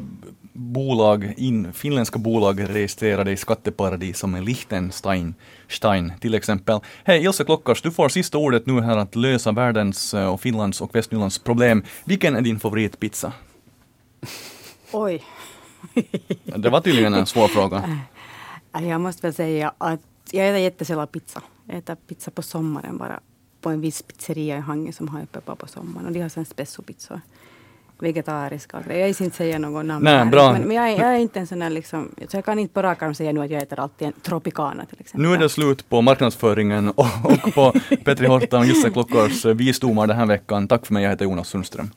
bolag, 0.53 1.33
in, 1.37 1.73
finländska 1.73 2.19
bolag 2.19 2.69
registrerade 2.69 3.31
i 3.31 3.37
skatteparadis 3.37 4.17
som 4.17 4.35
Liechtenstein 4.35 5.35
Stein, 5.67 6.13
till 6.19 6.33
exempel. 6.33 6.79
Hej 7.03 7.23
Ilse 7.23 7.43
Klockars, 7.43 7.81
du 7.81 7.91
får 7.91 8.09
sista 8.09 8.37
ordet 8.37 8.65
nu 8.65 8.81
här 8.81 8.97
att 8.97 9.15
lösa 9.15 9.51
världens 9.51 10.13
eh, 10.13 10.33
och 10.33 10.41
Finlands 10.41 10.81
och 10.81 10.95
Västnylands 10.95 11.39
problem. 11.39 11.83
Vilken 12.05 12.35
är 12.35 12.41
din 12.41 12.59
favoritpizza? 12.59 13.33
Oj. 14.91 15.23
Det 16.43 16.69
var 16.69 16.81
tydligen 16.81 17.13
en 17.13 17.25
svår 17.25 17.47
fråga. 17.47 17.99
Jag 18.71 19.01
måste 19.01 19.27
väl 19.27 19.33
säga 19.33 19.73
att 19.77 19.99
jag 20.31 20.49
äter 20.49 20.59
jättesällan 20.59 21.07
pizza. 21.07 21.41
Jag 21.65 21.77
äter 21.77 21.95
pizza 21.95 22.31
på 22.31 22.41
sommaren 22.41 22.97
bara. 22.97 23.19
På 23.65 23.69
en 23.71 23.81
viss 23.81 24.01
pizzeria 24.01 24.57
i 24.57 24.59
Hangö 24.59 24.91
som 24.91 25.07
har 25.07 25.21
öppet 25.21 25.45
bara 25.45 25.55
på 25.55 25.67
sommaren. 25.67 26.07
Och 26.07 26.11
de 26.11 26.21
har 26.21 26.29
sen 26.29 26.45
spessopizzor. 26.45 27.21
Vegetariska 27.99 28.81
grejer. 28.81 29.07
Jag 29.07 29.21
inte 29.21 29.37
säga 29.37 29.59
något 29.59 29.85
namn 29.85 30.03
Nej, 30.03 30.25
bra. 30.25 30.51
Men, 30.53 30.61
men 30.61 30.77
jag, 30.77 30.89
är, 30.89 30.99
jag 30.99 31.15
är 31.15 31.17
inte 31.17 31.39
en 31.39 31.47
sån 31.47 31.59
där 31.59 31.69
liksom. 31.69 32.11
Så 32.29 32.37
jag 32.37 32.45
kan 32.45 32.59
inte 32.59 32.73
på 32.73 32.81
rak 32.81 33.01
arm 33.01 33.15
säga 33.15 33.31
nu 33.31 33.41
att 33.41 33.51
jag 33.51 33.61
äter 33.61 33.79
alltid 33.79 34.07
en 34.07 34.13
Tropicana 34.13 34.85
till 34.85 34.97
exempel. 34.99 35.29
Nu 35.29 35.33
är 35.33 35.37
det 35.37 35.49
slut 35.49 35.89
på 35.89 36.01
marknadsföringen 36.01 36.89
och, 36.89 37.07
och 37.23 37.53
på 37.53 37.73
Petri 38.03 38.27
Horta 38.27 38.59
och 38.59 38.65
Ilse 38.65 38.89
Klockars 38.89 39.45
visdomar 39.45 40.07
den 40.07 40.17
här 40.17 40.25
veckan. 40.25 40.67
Tack 40.67 40.85
för 40.85 40.93
mig, 40.93 41.03
jag 41.03 41.09
heter 41.09 41.25
Jonas 41.25 41.47
Sundström. 41.47 41.89